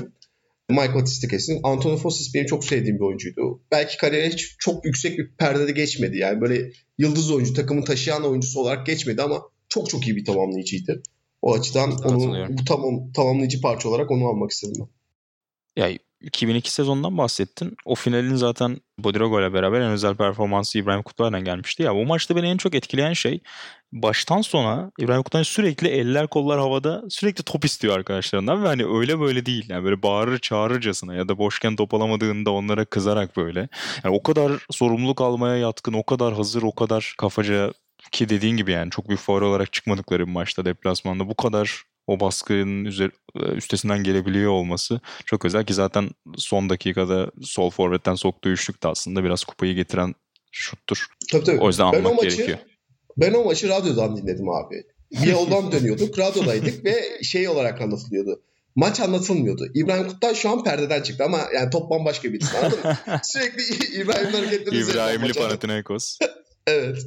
[0.69, 1.59] Mike Batistikes'in.
[1.63, 3.61] Antonio Fossis benim çok sevdiğim bir oyuncuydu.
[3.71, 6.17] Belki kariyeri hiç çok yüksek bir perdede geçmedi.
[6.17, 11.03] Yani böyle yıldız oyuncu, takımın taşıyan oyuncusu olarak geçmedi ama çok çok iyi bir tamamlayıcıydı.
[11.41, 15.81] O açıdan onu bu tamam, tamamlayıcı parça olarak onu almak istedim ben.
[15.81, 17.77] Ya 2002 sezonundan bahsettin.
[17.85, 21.83] O finalin zaten Bodirogo ile beraber en özel performansı İbrahim Kutluay'dan gelmişti.
[21.83, 23.39] Ya bu maçta beni en çok etkileyen şey
[23.91, 29.19] baştan sona İbrahim Kutluay sürekli eller kollar havada sürekli top istiyor arkadaşlarından ve hani öyle
[29.19, 29.65] böyle değil.
[29.69, 33.69] Yani böyle bağırır çağırırcasına ya da boşken top alamadığında onlara kızarak böyle.
[34.03, 37.73] Yani o kadar sorumluluk almaya yatkın, o kadar hazır, o kadar kafaca
[38.11, 42.19] ki dediğin gibi yani çok büyük favori olarak çıkmadıkları bir maçta deplasmanda bu kadar o
[42.19, 48.49] baskının üzer, e, üstesinden gelebiliyor olması çok özel ki zaten son dakikada sol forvetten soktuğu
[48.49, 50.15] üçlük de aslında biraz kupayı getiren
[50.51, 51.05] şuttur.
[51.31, 51.59] Tabii tabii.
[51.59, 52.57] O yüzden ben almak o maçı, gerekiyor.
[53.17, 54.83] Ben o maçı radyodan dinledim abi.
[55.11, 58.41] Bir yoldan dönüyorduk, radyodaydık ve şey olarak anlatılıyordu.
[58.75, 59.67] Maç anlatılmıyordu.
[59.73, 62.97] İbrahim Kutay şu an perdeden çıktı ama yani top bambaşka birisi anladın mı?
[63.23, 66.17] Sürekli İbrahim'in hareketleri İbrahimli Panathinaikos.
[66.67, 66.97] evet.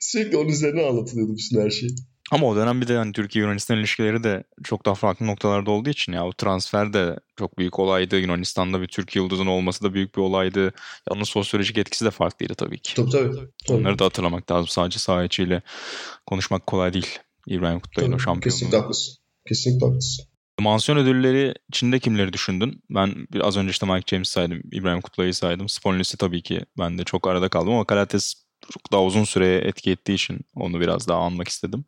[0.00, 1.88] Sürekli onun üzerine anlatılıyordu bütün her şey.
[2.30, 6.12] Ama o dönem bir de hani Türkiye-Yunanistan ilişkileri de çok daha farklı noktalarda olduğu için
[6.12, 8.18] ya o transfer de çok büyük olaydı.
[8.18, 10.72] Yunanistan'da bir Türk yıldızın olması da büyük bir olaydı.
[11.10, 12.94] Onun sosyolojik etkisi de farklıydı tabii ki.
[12.94, 13.34] Tabii tabii.
[13.66, 13.78] tabii.
[13.78, 14.68] Onları da hatırlamak lazım.
[14.68, 15.62] Sadece saha içiyle
[16.26, 17.18] konuşmak kolay değil.
[17.46, 18.40] İbrahim Kutlay'ın o şampiyonluğu.
[18.40, 19.14] Kesinlikle haklısın.
[19.48, 20.24] Kesinlikle haklısın.
[20.60, 22.82] Mansiyon ödülleri içinde kimleri düşündün?
[22.90, 25.68] Ben bir az önce işte Mike James saydım, İbrahim Kutlay'ı saydım.
[25.68, 28.34] Sponlis'i tabii ki ben de çok arada kaldım ama Kalates
[28.72, 31.84] çok daha uzun süreye etki ettiği için onu biraz daha anmak istedim.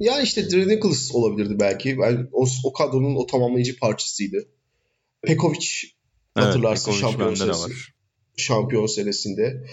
[0.00, 1.98] Ya işte Dre Nichols olabilirdi belki.
[1.98, 4.48] Ben, o, o kadronun o tamamlayıcı parçasıydı.
[5.22, 5.66] Pekovic
[6.34, 7.72] hatırlarsın evet, şampiyon senesi.
[8.36, 9.66] Şampiyon senesinde.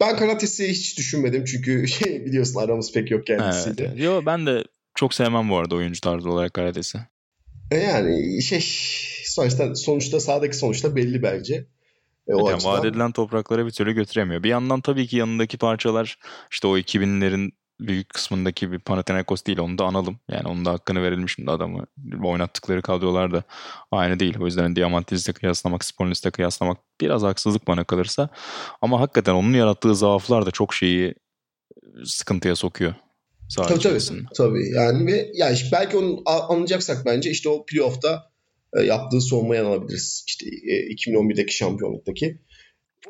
[0.00, 3.84] Ben Karates'i hiç düşünmedim çünkü şey biliyorsun aramız pek yok kendisiyle.
[3.84, 3.98] Evet.
[3.98, 4.64] Yo, ben de
[4.94, 6.98] çok sevmem bu arada oyuncu tarzı olarak Karates'i.
[7.70, 8.64] E yani şey
[9.24, 11.66] sonuçta sonuçta sahadaki sonuçta belli bence.
[12.28, 14.42] E, o yani vaat edilen topraklara bir türlü götüremiyor.
[14.42, 16.18] Bir yandan tabii ki yanındaki parçalar
[16.50, 17.50] işte o 2000'lerin
[17.80, 20.18] büyük kısmındaki bir Panathinaikos değil onu da analım.
[20.30, 21.86] Yani onun da hakkını verelim şimdi adamı.
[22.24, 23.42] Oynattıkları kadrolar da
[23.92, 24.36] aynı değil.
[24.40, 28.28] O yüzden Diamantidis'le kıyaslamak, Spolinis'le kıyaslamak biraz haksızlık bana kalırsa.
[28.82, 31.14] Ama hakikaten onun yarattığı zaaflar da çok şeyi
[32.04, 32.94] sıkıntıya sokuyor.
[33.56, 34.24] Tabii tabii.
[34.36, 38.30] Tabii yani ve yani işte belki onu anlayacaksak bence işte o playoff'ta
[38.76, 40.24] e, yaptığı savunmayı alabiliriz.
[40.26, 42.38] İşte e, 2011'deki şampiyonluktaki.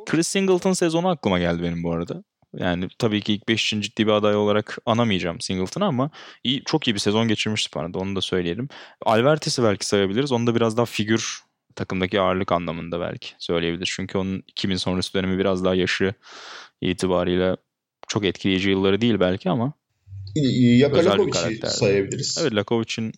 [0.07, 2.25] Chris Singleton sezonu aklıma geldi benim bu arada.
[2.57, 6.11] Yani tabii ki ilk 5 için ciddi bir aday olarak anamayacağım Singleton'ı ama
[6.45, 8.69] iyi, çok iyi bir sezon geçirmişti bana da onu da söyleyelim.
[9.07, 10.33] Alvertes'i belki sayabiliriz.
[10.33, 11.41] Onu da biraz daha figür
[11.75, 13.89] takımdaki ağırlık anlamında belki söyleyebiliriz.
[13.89, 16.15] Çünkü onun 2000 sonrası dönemi biraz daha yaşı
[16.81, 17.57] itibariyle
[18.09, 19.73] çok etkileyici yılları değil belki ama
[20.35, 22.39] ya Lakovic'i sayabiliriz.
[22.41, 23.13] Evet Lakovic'in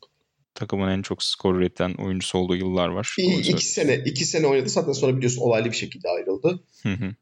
[0.55, 3.14] takımın en çok skor üreten oyuncusu olduğu yıllar var.
[3.18, 6.61] İyi, iki sene iki sene oynadı zaten sonra biliyorsun olaylı bir şekilde ayrıldı.
[6.83, 7.14] Hı hı.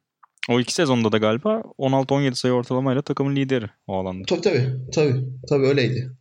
[0.49, 4.25] O iki sezonda da galiba 16-17 sayı ortalamayla takımın lideri o alanda.
[4.27, 4.71] Tabii tabii.
[4.93, 6.13] Tabii, tabii öyleydi.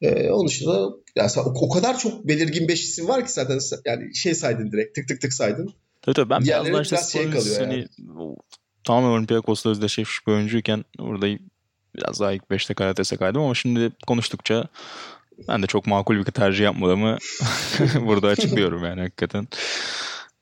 [0.00, 4.34] Ee, onun dışında ya o kadar çok belirgin 5 isim var ki zaten yani şey
[4.34, 5.74] saydın direkt tık tık tık saydın.
[6.02, 8.36] Tabii tabii ben biraz daha işte şey kalıyor hani, yani.
[8.84, 11.26] Tamamen Olympiakos'la özdeşleşmiş bir oyuncuyken orada
[11.96, 14.68] biraz daha ilk 5'te Karates'e kaydım ama şimdi konuştukça
[15.48, 17.18] ben de çok makul bir tercih yapmadığımı
[18.06, 19.48] burada açıklıyorum yani hakikaten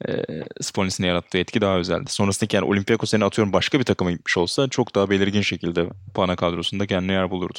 [0.09, 2.11] e, yarattığı etki daha özeldi.
[2.13, 6.37] Sonrasındaki yani Olympiakos seni atıyorum başka bir takıma gitmiş olsa çok daha belirgin şekilde Pana
[6.37, 7.59] kadrosunda kendine yer bulurdu.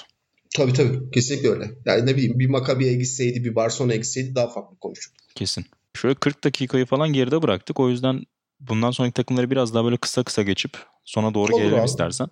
[0.55, 1.11] Tabii tabii.
[1.11, 1.71] Kesinlikle öyle.
[1.85, 5.15] Yani ne bileyim bir Maccabi'ye gitseydi, bir Barcelona'ya gitseydi daha farklı konuşurdu.
[5.35, 5.65] Kesin.
[5.93, 7.79] Şöyle 40 dakikayı falan geride bıraktık.
[7.79, 8.23] O yüzden
[8.69, 11.85] bundan sonraki takımları biraz daha böyle kısa kısa geçip sona doğru Olur gelelim abi.
[11.85, 12.27] istersen.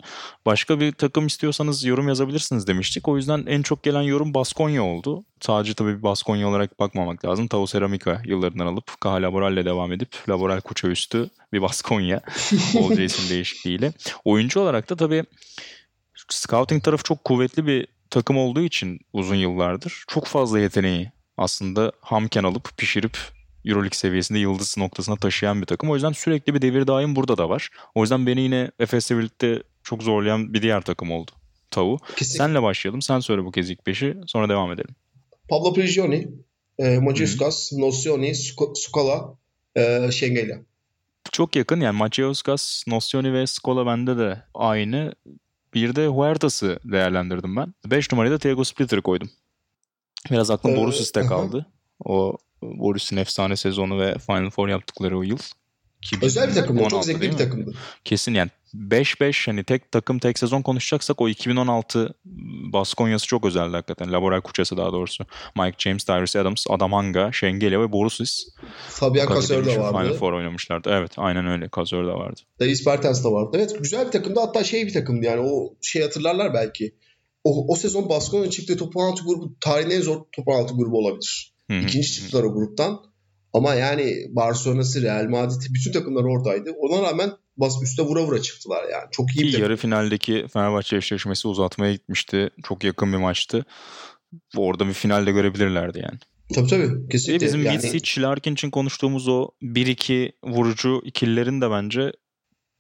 [0.45, 3.07] Başka bir takım istiyorsanız yorum yazabilirsiniz demiştik.
[3.07, 5.23] O yüzden en çok gelen yorum Baskonya oldu.
[5.41, 7.47] Sadece tabii bir Baskonya olarak bakmamak lazım.
[7.47, 12.21] Tau Ceramica yıllarından alıp Kaha Laboral'le devam edip Laboral Kuça üstü bir Baskonya.
[12.77, 13.93] Olca isim değişikliğiyle.
[14.25, 15.23] Oyuncu olarak da tabii
[16.29, 22.43] scouting tarafı çok kuvvetli bir takım olduğu için uzun yıllardır çok fazla yeteneği aslında hamken
[22.43, 23.17] alıp pişirip
[23.66, 25.89] Euroleague seviyesinde yıldız noktasına taşıyan bir takım.
[25.89, 27.70] O yüzden sürekli bir devir daim burada da var.
[27.95, 31.32] O yüzden beni yine Efes'le birlikte çok zorlayan bir diğer takım oldu.
[31.72, 31.97] Tavu.
[32.16, 32.38] Kesinlikle.
[32.38, 33.01] Senle başlayalım.
[33.01, 34.18] Sen söyle bu kez ilk beşi.
[34.28, 34.95] Sonra devam edelim.
[35.49, 36.28] Pablo Prigioni,
[36.80, 38.36] e, Maciuskas, Nocioni,
[38.76, 39.38] Scola,
[39.76, 40.57] e, Şengela.
[41.32, 45.14] Çok yakın yani Maciuskas, Nocioni ve Scola bende de aynı.
[45.74, 47.74] Bir de Huertas'ı değerlendirdim ben.
[47.86, 49.30] 5 numarayı da Thiago Splitter koydum.
[50.32, 51.66] Biraz aklım ee, Borusis'te kaldı.
[52.05, 55.38] O Boris'in efsane sezonu ve Final Four yaptıkları o yıl.
[56.22, 56.88] Özel bir takımdı.
[56.89, 57.74] Çok zevkli bir takımdı.
[58.05, 62.14] Kesin yani 5-5 hani tek takım tek sezon konuşacaksak o 2016
[62.74, 64.12] Baskonya'sı çok özeldi hakikaten.
[64.12, 65.26] Laboral Kuçası daha doğrusu.
[65.57, 68.47] Mike James, Tyrese Adams, Adamanga, Şengeli ve Borusis.
[68.89, 69.97] Fabian Kasör da vardı.
[69.97, 70.89] Final Four oynamışlardı.
[70.91, 71.70] Evet aynen öyle.
[71.70, 72.41] Kasör da vardı.
[72.59, 73.49] Davis Bertens da vardı.
[73.53, 74.39] Evet güzel bir takımdı.
[74.39, 76.95] Hatta şey bir takımdı yani o şey hatırlarlar belki.
[77.43, 81.51] O, o sezon Baskonya çıktığı top 16 grubu tarihin en zor top 16 grubu olabilir.
[81.80, 82.99] İkinci çıktılar o gruptan.
[83.53, 86.72] Ama yani Barcelona'sı, Real Madrid bütün takımlar oradaydı.
[86.72, 89.05] Ona rağmen bas üste vura vura çıktılar yani.
[89.11, 92.49] Çok iyi bir Yarı finaldeki Fenerbahçe eşleşmesi uzatmaya gitmişti.
[92.63, 93.65] Çok yakın bir maçtı.
[94.57, 96.19] Orada bir finalde görebilirlerdi yani.
[96.53, 97.09] Tabii tabii.
[97.09, 97.45] Kesinlikle.
[97.45, 97.76] Ve bizim yani...
[97.76, 102.11] Mitsic, Larkin için konuştuğumuz o 1-2 vurucu ikililerin de bence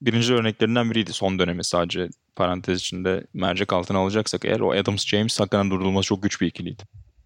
[0.01, 5.39] birinci örneklerinden biriydi son dönemi sadece parantez içinde mercek altına alacaksak eğer o Adams James
[5.39, 6.83] hakikaten durdurulması çok güç bir ikiliydi.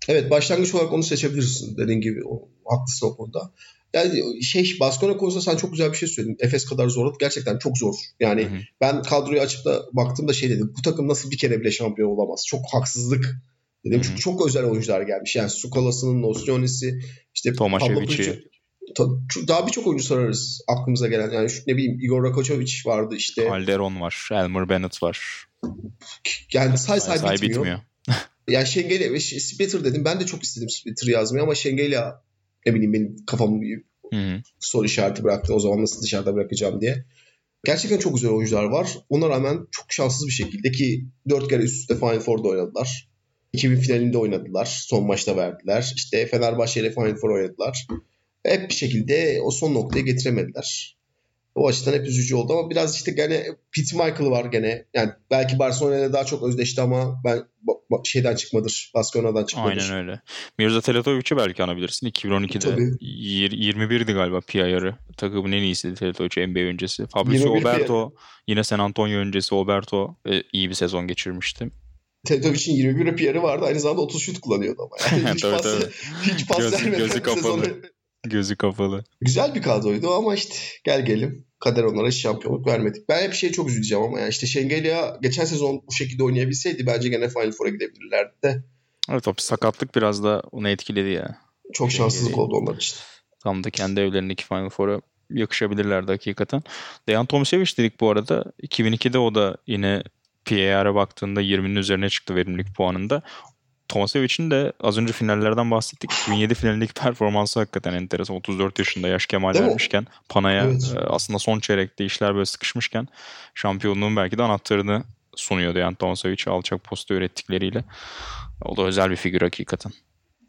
[0.08, 2.22] Evet başlangıç olarak onu seçebilirsin dediğin gibi.
[2.26, 3.52] O, haklısın o konuda.
[3.94, 6.38] Yani şey Baskonya konusunda sen çok güzel bir şey söyledin.
[6.40, 7.14] Efes kadar zor.
[7.20, 7.96] Gerçekten çok zor.
[8.20, 8.60] Yani hı hı.
[8.82, 10.74] ben kadroyu açıp da baktığımda şey dedim.
[10.78, 12.44] Bu takım nasıl bir kere bile şampiyon olamaz?
[12.48, 13.36] Çok haksızlık
[13.86, 14.02] dedim.
[14.04, 15.36] Çünkü çok özel oyuncular gelmiş.
[15.36, 17.00] Yani Sukolas'ının, Nocionis'i,
[17.36, 18.44] işte Tomaşeviç'i.
[19.48, 21.32] Daha birçok oyuncu sorarız aklımıza gelen.
[21.32, 23.44] Yani şu, ne bileyim Igor Rakočović vardı işte.
[23.44, 24.30] Calderon var.
[24.32, 25.48] Elmer Bennett var.
[26.54, 27.56] Yani say say, say bitmiyor.
[27.56, 27.80] bitmiyor.
[28.50, 30.06] Yani Şengeli ve Splitter dedim.
[30.06, 31.98] Ben de çok istedim Splitter yazmayı ama Şengeli
[32.66, 33.84] ne bileyim benim kafamı bir
[34.60, 35.54] soru işareti bıraktı.
[35.54, 37.06] O zaman nasıl dışarıda bırakacağım diye.
[37.66, 38.98] Gerçekten çok güzel oyuncular var.
[39.10, 43.10] Ona rağmen çok şanssız bir şekilde ki dört kere üst üste Final Four'da oynadılar.
[43.54, 44.66] 2000 finalinde oynadılar.
[44.66, 45.94] Son maçta verdiler.
[45.96, 47.88] İşte Fenerbahçe ile Final Four oynadılar.
[48.44, 50.98] Hep bir şekilde o son noktaya getiremediler.
[51.56, 53.44] O açıdan hep üzücü oldu ama biraz işte gene
[53.76, 54.86] Pete Michael var gene.
[54.94, 57.44] Yani belki Barcelona'yla daha çok özdeşti ama ben
[58.04, 58.92] şeyden çıkmadır.
[58.96, 59.90] Barcelona'dan çıkmadır.
[59.92, 60.22] Aynen öyle.
[60.60, 62.08] Mirza Teletovic'i belki anabilirsin.
[62.08, 62.82] 2012'de Tabii.
[62.82, 64.96] 21'di galiba PIR'ı.
[65.18, 67.08] Takımın en iyisiydi Teletovic NBA öncesi.
[67.08, 68.14] Fabrizio 21 Oberto
[68.48, 70.16] yine San Antonio öncesi Oberto
[70.54, 71.70] iyi bir sezon geçirmişti.
[72.28, 73.66] Tedovic'in 21 PR'ı vardı.
[73.66, 75.22] Aynı zamanda 30 şut kullanıyordu ama.
[75.26, 75.92] Yani hiç, Tabii, pas, tabii.
[76.34, 77.42] hiç pas Gözü- vermeden gözü kapalı.
[77.42, 77.82] sezonu-
[78.30, 79.04] Gözü kapalı.
[79.22, 81.46] Güzel bir kadroydu ama işte gel gelim.
[81.60, 83.10] Kader onlara şampiyonluk vermedik.
[83.10, 87.10] Ben hep şeye çok üzüleceğim ama yani işte Şengelya geçen sezon bu şekilde oynayabilseydi bence
[87.10, 88.64] gene Final Four'a gidebilirlerdi de.
[89.12, 91.38] Evet o sakatlık biraz da onu etkiledi ya.
[91.74, 92.96] Çok Şengelya- şanssızlık oldu onlar için.
[93.44, 96.64] Tam da kendi evlerindeki Final Four'a yakışabilirlerdi hakikaten.
[97.08, 98.44] Dejan Tomicevic dedik bu arada.
[98.64, 100.04] 2002'de o da yine
[100.46, 103.22] PAR'a baktığında 20'nin üzerine çıktı verimlilik puanında.
[103.90, 106.12] Tomasevic'in de az önce finallerden bahsettik.
[106.12, 108.36] 2007 finalindeki performansı hakikaten enteresan.
[108.36, 110.94] 34 yaşında yaş kemal vermişken Pana'ya Evet.
[110.96, 113.08] e, aslında son çeyrekte işler böyle sıkışmışken
[113.54, 115.04] şampiyonluğun belki de anahtarını
[115.36, 117.84] sunuyordu yani Tomasevic alçak posta ürettikleriyle.
[118.66, 119.92] O da özel bir figür hakikaten.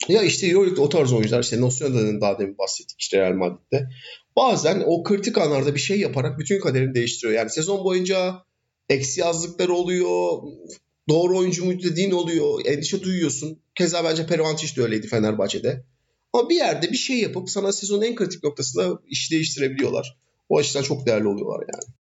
[0.09, 3.89] Ya işte Euroleague'de o tarz oyuncular işte Nacional'den daha demin bahsettik işte Real Madrid'de.
[4.37, 7.39] Bazen o kritik anlarda bir şey yaparak bütün kaderini değiştiriyor.
[7.39, 8.35] Yani sezon boyunca
[8.89, 10.43] eksi yazdıkları oluyor.
[11.09, 12.61] Doğru oyuncu mu dediğin oluyor.
[12.65, 13.59] Endişe duyuyorsun.
[13.75, 15.85] Keza bence Peruantic de öyleydi Fenerbahçe'de.
[16.33, 20.19] Ama bir yerde bir şey yapıp sana sezonun en kritik noktasında işi değiştirebiliyorlar.
[20.49, 21.96] O açıdan çok değerli oluyorlar yani.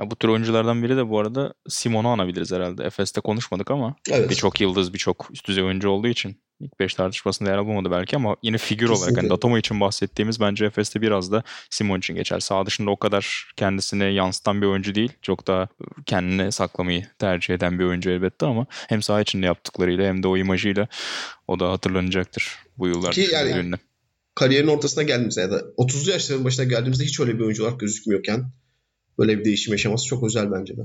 [0.00, 2.84] Ya bu tür oyunculardan biri de bu arada Simon'u anabiliriz herhalde.
[2.84, 4.30] Efes'te konuşmadık ama Evet.
[4.30, 8.36] birçok yıldız, birçok üst düzey oyuncu olduğu için ilk 5 tartışmasında yer bulmadı belki ama
[8.42, 9.20] yine figür olarak Kesinlikle.
[9.20, 12.40] hani Datamo için bahsettiğimiz bence Efes'te biraz da Simon için geçer.
[12.40, 15.12] Sağ dışında o kadar kendisine yansıtan bir oyuncu değil.
[15.22, 15.68] Çok daha
[16.06, 20.36] kendine saklamayı tercih eden bir oyuncu elbette ama hem saha içinde yaptıklarıyla hem de o
[20.36, 20.88] imajıyla
[21.48, 23.74] o da hatırlanacaktır bu yıllar Ki yani-.
[24.34, 28.44] Kariyerin ortasına geldiğimizde ya da 30'lu yaşların başına geldiğimizde hiç öyle bir oyuncu olarak gözükmüyorken
[29.18, 30.82] böyle bir değişim yaşaması çok özel bence de.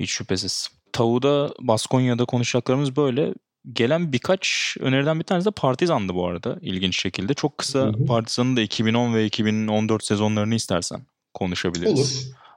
[0.00, 0.70] Hiç şüphesiz.
[0.92, 3.34] Tavu'da, Baskonya'da konuşacaklarımız böyle.
[3.72, 7.34] Gelen birkaç öneriden bir tanesi de Partizan'dı bu arada ilginç şekilde.
[7.34, 8.06] Çok kısa Hı hı.
[8.06, 11.92] Partizan'ın da 2010 ve 2014 sezonlarını istersen konuşabiliriz.
[11.92, 12.08] Olur.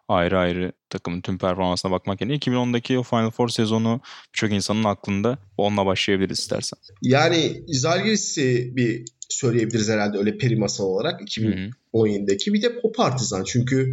[0.08, 4.02] Ayrı ayrı takımın tüm performansına bakmak yerine 2010'daki o Final Four sezonu
[4.34, 5.38] birçok insanın aklında.
[5.58, 6.80] Onunla başlayabiliriz istersen.
[7.02, 12.52] Yani Zalgiris'i bir söyleyebiliriz herhalde öyle peri masal olarak Hı 2017'deki.
[12.52, 12.54] hı.
[12.54, 13.92] Bir de o Partizan çünkü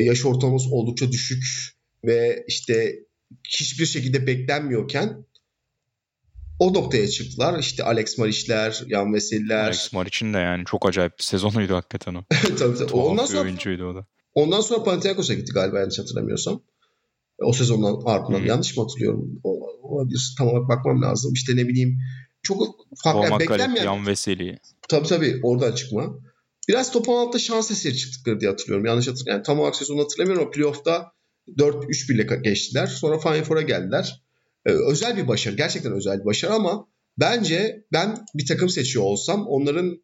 [0.00, 1.44] yaş ortalaması oldukça düşük
[2.04, 2.94] ve işte
[3.48, 5.24] hiçbir şekilde beklenmiyorken
[6.58, 7.58] o noktaya çıktılar.
[7.58, 9.64] İşte Alex Mariçler, Yan Veseliler.
[9.64, 12.24] Alex Maric'in de yani çok acayip bir sezonuydu hakikaten o.
[12.30, 12.76] tabii, tabii.
[12.76, 14.06] Tuhaf Ondan sonra oyuncuydu o da.
[14.34, 16.60] Ondan sonra Panathinaikos'a gitti galiba yanlış hatırlamıyorsam.
[17.38, 18.46] O sezondan ardından Hı.
[18.46, 19.40] yanlış mı hatırlıyorum?
[19.44, 20.34] O- Olabilir.
[20.38, 21.32] Tam olarak bakmam lazım.
[21.32, 21.98] İşte ne bileyim
[22.42, 24.58] çok farklı yani beklenmeyen Yan Veseli.
[24.88, 26.18] tabii tabii oradan çıkma.
[26.68, 28.86] Biraz top 16'da şans eseri çıktıkları diye hatırlıyorum.
[28.86, 29.38] Yanlış hatırlıyorum.
[29.38, 31.12] Yani tam olarak sezonu hatırlamıyorum ama playoff'ta
[31.48, 32.86] 4-3 bile geçtiler.
[32.86, 34.24] Sonra Final Four'a geldiler.
[34.66, 35.56] Ee, özel bir başarı.
[35.56, 36.88] Gerçekten özel bir başarı ama
[37.18, 40.02] bence ben bir takım seçiyor olsam onların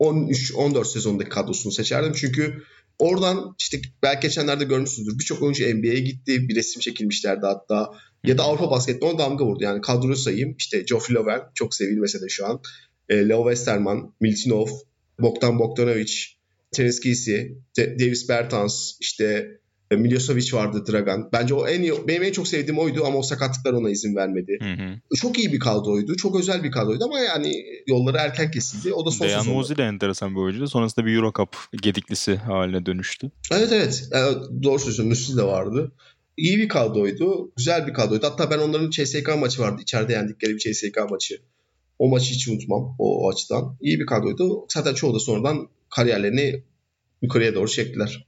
[0.00, 2.12] 2013-14 sezonundaki kadrosunu seçerdim.
[2.12, 2.62] Çünkü
[2.98, 5.18] oradan işte belki geçenlerde görmüşsünüzdür.
[5.18, 6.48] Birçok oyuncu NBA'ye gitti.
[6.48, 7.90] Bir resim çekilmişlerdi hatta.
[8.24, 9.64] Ya da Avrupa basketboluna damga vurdu.
[9.64, 10.54] Yani kadroyu sayayım.
[10.58, 12.60] İşte Geoffrey Loven çok sevilmese de şu an.
[13.10, 14.68] E, Leo Westerman, Miltinov,
[15.20, 16.12] Bogdan Bogdanovic,
[16.72, 21.28] Terence Kisi, Davis Bertans, işte e, Miljosevic vardı Dragan.
[21.32, 24.58] Bence o en iyi, benim en çok sevdiğim oydu ama o sakatlıklar ona izin vermedi.
[24.62, 25.16] Hı hı.
[25.16, 26.16] Çok iyi bir kadroydu.
[26.16, 28.92] Çok özel bir kadroydu ama yani yolları erken kesildi.
[28.92, 29.46] O da son Dejan.
[29.46, 30.68] Mozi de enteresan bir oyuncuydu.
[30.68, 33.30] Sonrasında bir Euro Cup gediklisi haline dönüştü.
[33.52, 34.08] Evet evet.
[34.12, 35.06] Yani doğru söylüyorsun.
[35.06, 35.92] Müslü de vardı.
[36.36, 37.52] İyi bir kadroydu.
[37.56, 38.26] Güzel bir kadroydu.
[38.26, 39.82] Hatta ben onların CSK maçı vardı.
[39.82, 41.40] İçeride yendikleri bir CSK maçı.
[42.00, 43.76] O maçı hiç unutmam o, o açıdan.
[43.80, 44.66] İyi bir kadroydu.
[44.68, 46.62] Zaten çoğu da sonradan kariyerlerini
[47.22, 48.26] yukarıya doğru çektiler.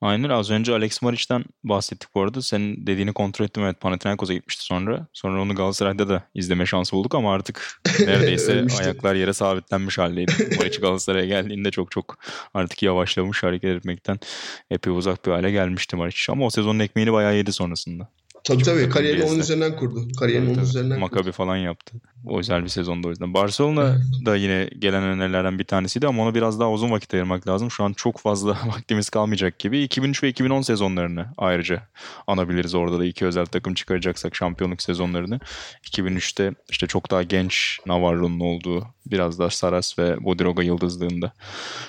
[0.00, 2.42] Aynen az önce Alex Maric'ten bahsettik bu arada.
[2.42, 3.62] Senin dediğini kontrol ettim.
[3.62, 5.06] Evet Panathinaikos'a gitmişti sonra.
[5.12, 10.32] Sonra onu Galatasaray'da da izleme şansı bulduk ama artık neredeyse ayaklar yere sabitlenmiş haldeydi.
[10.58, 12.18] Maric Galatasaray'a geldiğinde çok çok
[12.54, 14.18] artık yavaşlamış hareket etmekten
[14.70, 16.32] epey uzak bir hale gelmişti Maric.
[16.32, 18.08] Ama o sezonun ekmeğini bayağı yedi sonrasında.
[18.44, 18.88] Tabii tabii.
[18.88, 20.08] Kariyerini onun üzerinden kurdu.
[20.18, 21.14] Kariyerini Tabii, onun üzerinden kurdu.
[21.14, 21.94] Maccabi falan yaptı.
[22.26, 23.34] O özel bir sezonda o yüzden.
[23.34, 27.70] Barcelona da yine gelen önerilerden bir tanesiydi ama ona biraz daha uzun vakit ayırmak lazım.
[27.70, 29.82] Şu an çok fazla vaktimiz kalmayacak gibi.
[29.82, 31.88] 2003 ve 2010 sezonlarını ayrıca
[32.26, 32.74] anabiliriz.
[32.74, 35.40] Orada da iki özel takım çıkaracaksak şampiyonluk sezonlarını.
[35.84, 41.32] 2003'te işte çok daha genç Navarro'nun olduğu biraz daha Saras ve Bodiroga yıldızlığında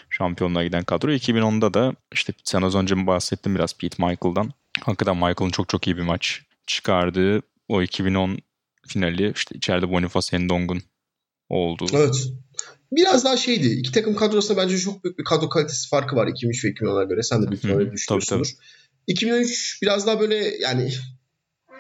[0.10, 1.12] şampiyonluğa giden kadro.
[1.12, 4.52] 2010'da da işte sen az önce bahsettin biraz Pete Michael'dan.
[4.82, 8.38] Hakikaten Michael'ın çok çok iyi bir maç çıkardığı o 2010
[8.88, 10.82] finali işte içeride Boniface Hendong'un
[11.50, 11.88] olduğu.
[11.94, 12.16] Evet.
[12.92, 13.68] Biraz daha şeydi.
[13.68, 17.24] İki takım kadrosunda bence çok büyük bir kadro kalitesi farkı var 2003 ve 2010'a göre.
[17.24, 18.52] Sen de büyük ihtimalle düşünüyorsundur.
[19.08, 20.94] 2003 biraz daha böyle yani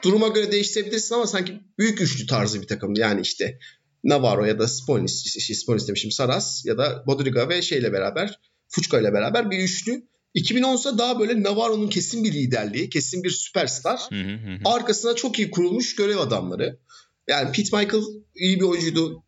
[0.03, 2.99] duruma göre değiştirebilirsin ama sanki büyük üçlü tarzı bir takımdı.
[2.99, 3.59] Yani işte
[4.03, 8.99] Navarro ya da Sponis, şey, Sponis demişim Saras ya da Bodriga ve şeyle beraber Fuçka
[8.99, 10.07] ile beraber bir üçlü.
[10.35, 14.01] 2010 ise daha böyle Navarro'nun kesin bir liderliği, kesin bir süperstar.
[14.09, 14.57] Hı hı hı.
[14.65, 16.79] Arkasına çok iyi kurulmuş görev adamları.
[17.27, 18.03] Yani Pete Michael
[18.35, 19.23] iyi bir oyuncuydu.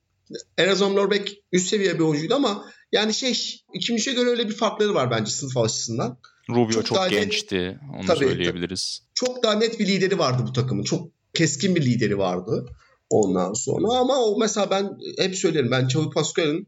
[0.57, 3.31] Erazom Lorbeck üst seviye bir oyuncuydu ama yani şey
[3.73, 6.19] 2003'e göre öyle bir farkları var bence sınıf açısından.
[6.49, 7.79] Rubio Çok çok, daha net- gençti.
[7.97, 9.01] Onu Tabii, söyleyebiliriz.
[9.13, 10.83] Çok daha net bir lideri vardı bu takımın.
[10.83, 12.65] Çok keskin bir lideri vardı
[13.09, 13.87] ondan sonra.
[13.93, 15.71] Ama o mesela ben hep söylerim.
[15.71, 16.67] Ben Xavi Pascal'ın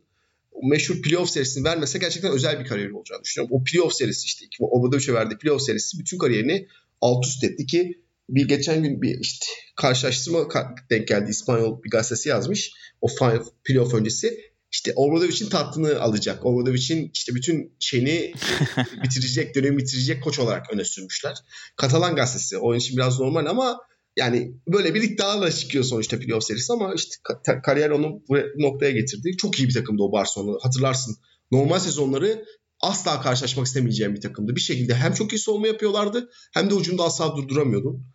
[0.64, 3.56] o meşhur playoff serisini vermese gerçekten özel bir kariyeri olacağını düşünüyorum.
[3.56, 4.46] O playoff serisi işte.
[4.60, 6.68] Obradovic'e verdiği playoff serisi bütün kariyerini
[7.02, 9.46] alt üst etti ki bir geçen gün bir işte
[9.76, 11.30] karşılaştırma ka- denk geldi.
[11.30, 12.72] İspanyol bir gazetesi yazmış.
[13.02, 14.50] O final playoff öncesi.
[14.72, 16.46] İşte Obradovic'in tatlını alacak.
[16.46, 18.34] Obradovic'in işte bütün şeyini
[19.04, 21.38] bitirecek, dönemi bitirecek koç olarak öne sürmüşler.
[21.76, 22.58] Katalan gazetesi.
[22.58, 23.80] Onun için biraz normal ama
[24.20, 28.92] yani böyle bir iddialarla çıkıyor sonuçta playoff serisi ama işte ka- kariyer onu bu noktaya
[28.92, 29.38] getirdi.
[29.38, 30.58] Çok iyi bir takımdı o Barcelona.
[30.62, 31.18] Hatırlarsın.
[31.52, 32.46] Normal sezonları
[32.82, 34.56] asla karşılaşmak istemeyeceğim bir takımdı.
[34.56, 38.06] Bir şekilde hem çok iyi savunma yapıyorlardı hem de ucunda asla durduramıyordun.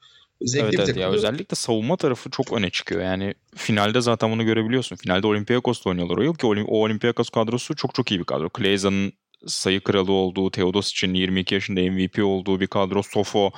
[0.40, 3.02] Zevkli Evet bir evet ya özellikle savunma tarafı çok öne çıkıyor.
[3.02, 4.96] Yani finalde zaten bunu görebiliyorsun.
[4.96, 6.18] Finalde Olympiakos'ta oynuyorlar.
[6.18, 8.50] O yıl ki o Olympiakos kadrosu çok çok iyi bir kadro.
[8.50, 9.12] Kleyza'nın
[9.46, 13.02] sayı kralı olduğu, Teodosic'in 22 yaşında MVP olduğu bir kadro.
[13.02, 13.52] Sofo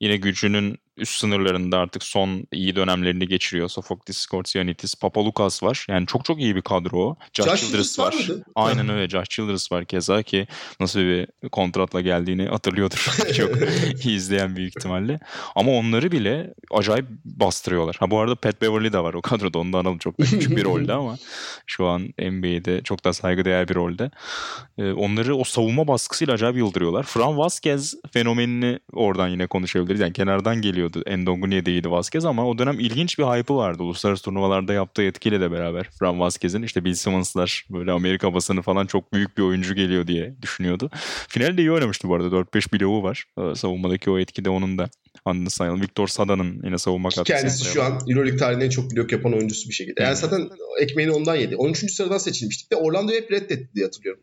[0.00, 3.68] yine gücünün üst sınırlarında artık son iyi dönemlerini geçiriyor.
[3.68, 5.86] Sofoklis, Skortsianitis, Papalukas var.
[5.88, 7.16] Yani çok çok iyi bir kadro o.
[7.32, 8.44] Josh, Josh Childress var mıydı?
[8.54, 9.08] Aynen öyle.
[9.08, 10.46] Josh Childress var keza ki
[10.80, 13.06] nasıl bir kontratla geldiğini hatırlıyordur.
[13.36, 13.50] çok
[14.06, 15.20] izleyen büyük ihtimalle.
[15.54, 17.96] Ama onları bile acayip bastırıyorlar.
[18.00, 19.58] Ha bu arada Pat Beverly de var o kadroda.
[19.58, 21.16] Onu da analım çok küçük bir rolde ama
[21.66, 24.10] şu an NBA'de çok da saygıdeğer bir rolde.
[24.78, 27.02] Ee, onları o savunma baskısıyla acayip yıldırıyorlar.
[27.02, 30.00] Fran Vasquez fenomenini oradan yine konuşabiliriz.
[30.00, 31.10] Yani kenardan geliyordu.
[31.10, 33.82] Endongu niye değildi Vasquez ama o dönem ilginç bir hype'ı vardı.
[33.82, 35.88] Uluslararası turnuvalarda yaptığı etkiyle de beraber.
[35.98, 40.34] Fran Vasquez'in işte Bill Simmons'lar böyle Amerika basını falan çok büyük bir oyuncu geliyor diye
[40.42, 40.90] düşünüyordu.
[41.28, 42.28] Finalde iyi oynamıştı bu arada.
[42.28, 43.24] 4-5 bloğu var.
[43.38, 44.90] Ee, Savunmadaki o etki de onun da
[45.24, 45.80] anını sayalım.
[45.80, 47.32] Victor Sada'nın yine savunma katkısı.
[47.32, 50.02] Kendisi şu an Euroleague tarihinin en çok blok yapan oyuncusu bir şekilde.
[50.02, 50.48] Yani zaten
[50.80, 51.56] ekmeğini ondan yedi.
[51.56, 51.92] 13.
[51.92, 54.22] sıradan seçilmiştik ve Orlando'yu hep reddetti diye hatırlıyorum.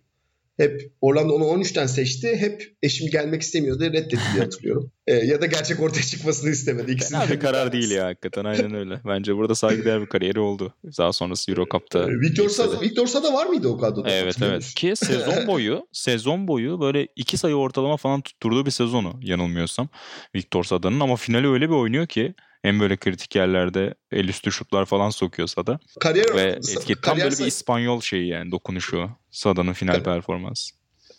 [0.58, 2.36] Hep Orlando onu 13'ten seçti.
[2.36, 4.92] Hep eşim gelmek istemiyor diye reddetti diye hatırlıyorum.
[5.08, 6.92] Ee, ya da gerçek ortaya çıkmasını istemedi.
[6.92, 9.02] İkisinden Fena bir karar değil ya hakikaten aynen öyle.
[9.06, 10.74] Bence burada saygıdeğer bir kariyeri oldu.
[10.98, 12.00] Daha sonrası Euro Cup'ta.
[12.00, 14.10] Ee, Victor Sada, Victor Sada var mıydı o kadroda?
[14.10, 14.74] Evet evet.
[14.76, 19.90] Ki sezon boyu sezon boyu böyle iki sayı ortalama falan tutturduğu bir sezonu yanılmıyorsam
[20.36, 22.34] Victor Sada'nın ama finali öyle bir oynuyor ki
[22.66, 27.32] hem böyle kritik yerlerde el üstü şutlar falan sokuyor Sada Kariyer, ve etki tam kariyer,
[27.32, 30.04] böyle bir İspanyol şeyi yani dokunuşu Sada'nın final Tabii.
[30.04, 30.76] performansı.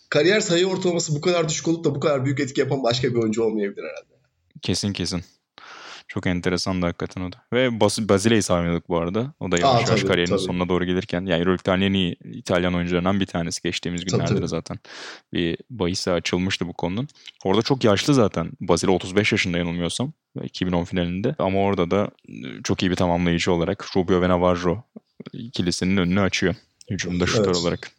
[0.09, 3.15] kariyer sayı ortalaması bu kadar düşük olup da bu kadar büyük etki yapan başka bir
[3.15, 4.13] oyuncu olmayabilir herhalde.
[4.61, 5.23] Kesin kesin.
[6.07, 7.37] Çok enteresan da hakikaten o da.
[7.53, 9.33] Ve Bas Basile'yi saymıyorduk bu arada.
[9.39, 10.45] O da yavaş Aa, yavaş tabii, kariyerinin tabii.
[10.45, 11.21] sonuna doğru gelirken.
[11.25, 14.47] Yani Euroleague tarihinin en iyi İtalyan oyuncularından bir tanesi geçtiğimiz Tabii, günlerde de tabii.
[14.47, 14.79] zaten.
[15.33, 17.07] Bir bahise açılmıştı bu konunun.
[17.43, 18.51] Orada çok yaşlı zaten.
[18.61, 20.13] Basile 35 yaşında yanılmıyorsam.
[20.43, 21.35] 2010 finalinde.
[21.39, 24.83] Ama orada da e, çok iyi bir tamamlayıcı olarak Rubio ve Navarro
[25.33, 26.55] ikilisinin önünü açıyor.
[26.89, 27.55] Hücumda şutör Evet.
[27.55, 27.91] olarak.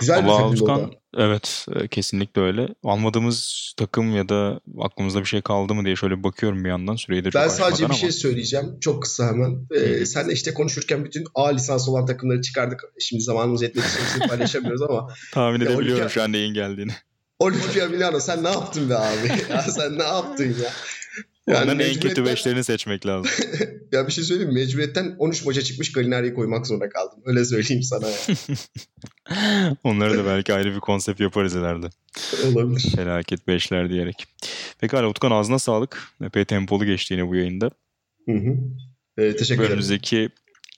[0.00, 0.46] Güzel bir o da.
[0.46, 2.68] Utkan, evet e, kesinlikle öyle.
[2.84, 6.96] Almadığımız takım ya da aklımızda bir şey kaldı mı diye şöyle bakıyorum bir yandan.
[6.96, 7.94] Süreyi de çok Ben sadece bir ama.
[7.94, 8.66] şey söyleyeceğim.
[8.80, 9.66] Çok kısa hemen.
[9.74, 12.80] Ee, sen işte konuşurken bütün A lisans olan takımları çıkardık.
[13.00, 16.92] Şimdi zamanımız için hepsini paylaşamıyoruz ama Tahmin edebiliyorum Olimpia- şu an neyin geldiğini.
[17.38, 19.28] Olimpia Milano sen ne yaptın be abi?
[19.50, 20.72] ya sen ne yaptın ya?
[21.48, 23.30] Onların en kötü beşlerini seçmek lazım.
[23.92, 24.60] Ya bir şey söyleyeyim mi?
[24.60, 27.18] Mecburiyetten 13 maça çıkmış Galinari'yi koymak zorunda kaldım.
[27.24, 28.16] Öyle söyleyeyim sana ya.
[29.84, 31.88] Onları da belki ayrı bir konsept yaparız ileride.
[32.46, 32.92] Olabilir.
[32.96, 34.24] Felaket beşler diyerek.
[34.80, 36.08] Pekala Utkan ağzına sağlık.
[36.24, 37.70] Epey tempolu geçti yine bu yayında.
[38.28, 38.56] Hı hı.
[39.18, 39.72] Ee, teşekkür ederim.
[39.72, 40.28] Önümüzdeki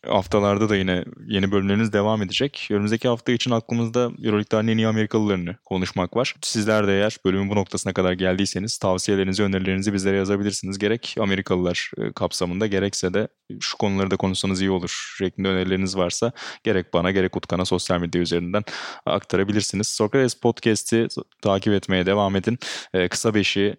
[0.09, 2.69] haftalarda da yine yeni bölümleriniz devam edecek.
[2.71, 6.35] Önümüzdeki hafta için aklımızda Euroleague tarihinin iyi Amerikalılarını konuşmak var.
[6.43, 10.79] Sizler de eğer bölümün bu noktasına kadar geldiyseniz tavsiyelerinizi, önerilerinizi bizlere yazabilirsiniz.
[10.79, 13.29] Gerek Amerikalılar e, kapsamında gerekse de
[13.61, 16.33] şu konuları da konuşsanız iyi olur şeklinde önerileriniz varsa
[16.65, 18.65] gerek bana gerek Utkan'a sosyal medya üzerinden
[19.07, 19.89] aktarabilirsiniz.
[19.89, 21.09] Sokrates Podcast'i
[21.43, 22.59] takip etmeye devam edin.
[22.95, 23.77] E, Kısa Beşi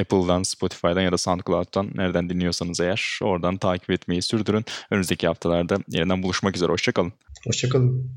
[0.00, 4.64] Apple'dan, Spotify'dan ya da SoundCloud'dan nereden dinliyorsanız eğer oradan takip etmeyi sürdürün.
[4.90, 6.72] Önümüzdeki haftalarda yeniden buluşmak üzere.
[6.72, 7.12] Hoşçakalın.
[7.46, 8.10] Hoşçakalın.